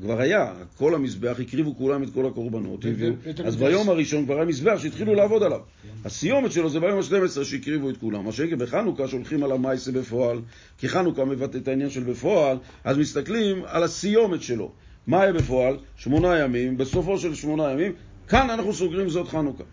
[0.03, 3.13] כבר היה, כל המזבח, הקריבו כולם את כל הקורבנות, הביאו,
[3.45, 3.57] אז.
[3.57, 5.61] ביום הראשון כבר היה מזבח שהתחילו לעבוד עליו.
[6.05, 8.25] הסיומת שלו זה ביום ה-12 שהקריבו את כולם.
[8.25, 10.41] מה שכן בחנוכה שהולכים על המעשה בפועל,
[10.79, 14.73] כי חנוכה מבטא את העניין של בפועל, אז מסתכלים על הסיומת שלו.
[15.07, 15.77] מה היה בפועל?
[15.97, 17.93] שמונה ימים, בסופו של שמונה ימים,
[18.29, 19.65] כאן אנחנו סוגרים זאת חנוכה.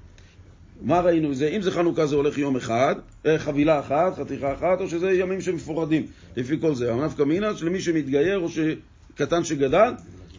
[0.81, 1.47] מה ראינו זה?
[1.47, 5.41] אם זה חנוכה זה הולך יום אחד, אה, חבילה אחת, חתיכה אחת, או שזה ימים
[5.41, 6.05] שמפורדים,
[6.37, 6.93] לפי כל זה.
[6.93, 9.91] הנפקא מינה שלמי שמתגייר או שקטן שגדל,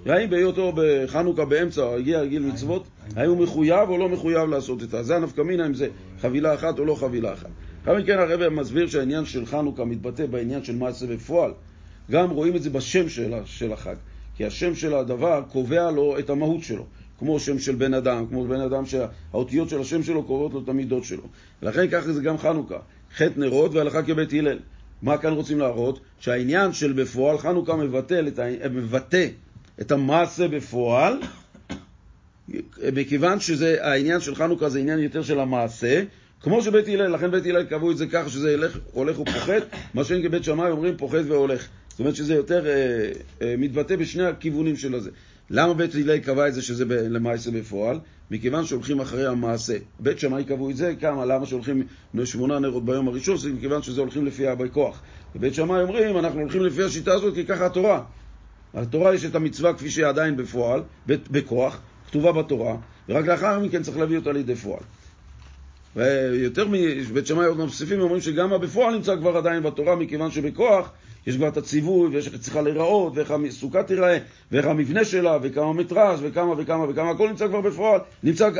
[0.06, 2.86] האם בהיותו בחנוכה באמצע הגיע גיל מצוות,
[3.16, 5.02] האם הוא מחויב או לא מחויב לעשות את זה.
[5.02, 5.88] זה הנפקא מינה אם זה
[6.20, 7.50] חבילה אחת או לא חבילה אחת.
[7.86, 11.52] לאחר מכן הרב מסביר שהעניין של חנוכה מתבטא בעניין של מעשה בפועל.
[12.10, 13.08] גם רואים את זה בשם
[13.44, 13.94] של החג,
[14.36, 16.86] כי השם של הדבר קובע לו את המהות שלו.
[17.20, 20.68] כמו שם של בן אדם, כמו בן אדם שהאותיות של השם שלו קובעות לו את
[20.68, 21.22] המידות שלו.
[21.62, 22.78] ולכן ככה זה גם חנוכה.
[23.16, 24.58] חטא נרות והלכה כבית הלל.
[25.02, 26.00] מה כאן רוצים להראות?
[26.18, 29.26] שהעניין של בפועל, חנוכה מבטא את, ה- מבטא
[29.80, 31.14] את המעשה בפועל,
[32.92, 36.02] מכיוון שזה, העניין של חנוכה זה עניין יותר של המעשה,
[36.40, 39.62] כמו שבית הלל, לכן בית הלל קבעו את זה ככה שזה ילך, הולך ופוחת,
[39.94, 41.68] מה שאין כבית שמאי אומרים פוחת והולך.
[41.88, 42.72] זאת אומרת שזה יותר אה,
[43.42, 45.10] אה, מתבטא בשני הכיוונים של הזה.
[45.50, 48.00] למה בית הלל קבע את זה שזה למעשה בפועל?
[48.30, 49.76] מכיוון שהולכים אחרי המעשה.
[50.00, 51.24] בית שמאי קבעו את זה, כמה?
[51.24, 51.82] למה שהולכים
[52.24, 53.36] שמונה נרות ביום הראשון?
[53.36, 55.02] זה מכיוון שזה הולכים לפי בכוח.
[55.34, 58.02] ובית שמאי אומרים, אנחנו הולכים לפי השיטה הזאת כי ככה התורה.
[58.74, 62.76] התורה יש את המצווה כפי שהיא עדיין בפועל, בכוח, כתובה בתורה,
[63.08, 64.82] ורק לאחר מכן צריך להביא אותה לידי פועל.
[65.96, 70.90] ויותר מבית שמאי עוד מוסיפים, אומרים שגם הבפועל נמצא כבר עדיין בתורה, מכיוון שבכוח
[71.26, 74.18] יש כבר את הציווי, ויש איך היא צריכה להיראות, ואיך הסוכה תיראה,
[74.52, 78.00] ואיך המבנה שלה, וכמה מטראז', וכמה וכמה וכמה, הכל נמצא כבר בפועל.
[78.22, 78.50] נמצא,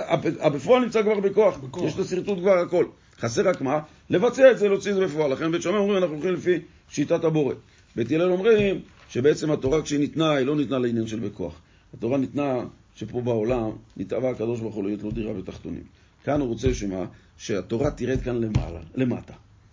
[0.41, 1.57] הבפועל נמצא כבר בכוח.
[1.57, 1.85] בכוח.
[1.85, 2.85] יש את השרטוט כבר הכל.
[3.21, 3.81] חסר רק מה?
[4.11, 5.33] לבצע את זה, להוציא את זה בפועל.
[5.33, 6.59] לכן בית שמאי אומרים, אנחנו הולכים לפי
[6.89, 7.55] שיטת הבורא.
[7.97, 11.61] בית הלל אומרים שבעצם התורה כשהיא ניתנה, היא לא ניתנה לעניין של בכוח.
[11.95, 12.55] התורה ניתנה
[12.95, 16.00] שפה בעולם נתאווה הקדוש ברוך הוא להיות לו דירה בתחתונים.
[16.25, 17.05] כאן הוא רוצה שמה?
[17.39, 19.33] שהתורה תרד כאן למעלה, למטה.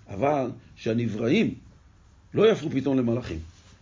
[0.09, 1.53] אבל שהנבראים
[2.33, 3.39] לא יהפכו פתאום למלאכים.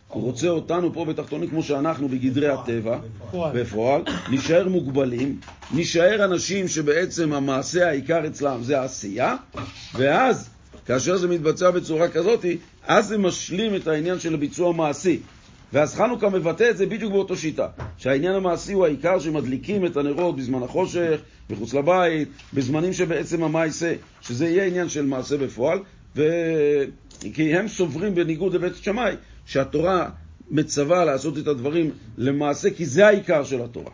[0.08, 3.00] הוא רוצה אותנו פה בתחתונים כמו שאנחנו בגדרי הטבע.
[3.34, 5.40] בפועל, נישאר מוגבלים,
[5.72, 9.36] נישאר אנשים שבעצם המעשה העיקר אצלם זה העשייה,
[9.94, 10.50] ואז,
[10.86, 12.46] כאשר זה מתבצע בצורה כזאת,
[12.88, 15.20] אז זה משלים את העניין של הביצוע המעשי.
[15.76, 17.68] ואז חנוכה מבטא את זה בדיוק באותו שיטה,
[17.98, 21.20] שהעניין המעשי הוא העיקר שמדליקים את הנרות בזמן החושך,
[21.50, 25.80] מחוץ לבית, בזמנים שבעצם המעשה, שזה יהיה עניין של מעשה בפועל,
[26.16, 26.24] ו...
[27.34, 29.16] כי הם סוברים בניגוד לבית שמאי,
[29.46, 30.10] שהתורה
[30.52, 33.92] מצווה לעשות את הדברים למעשה, כי זה העיקר של התורה.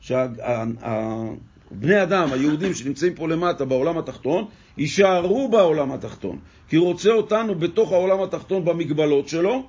[0.00, 4.44] שבני אדם, היהודים שנמצאים פה למטה בעולם התחתון,
[4.78, 6.38] יישארו בעולם התחתון,
[6.68, 9.66] כי הוא רוצה אותנו בתוך העולם התחתון במגבלות שלו,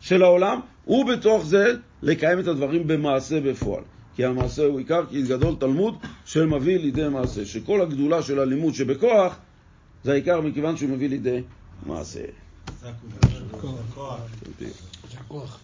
[0.00, 3.82] של העולם, ובתוך זה לקיים את הדברים במעשה בפועל.
[4.16, 5.94] כי המעשה הוא עיקר, כי גדול תלמוד
[6.24, 7.46] שמביא לידי מעשה.
[7.46, 9.38] שכל הגדולה של הלימוד שבכוח,
[10.04, 11.42] זה העיקר מכיוון שהוא מביא לידי
[11.86, 12.20] מעשה.
[15.28, 15.60] כוח.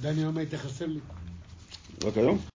[0.00, 1.00] דני, למה היית חסר לי?
[2.04, 2.38] רק היום?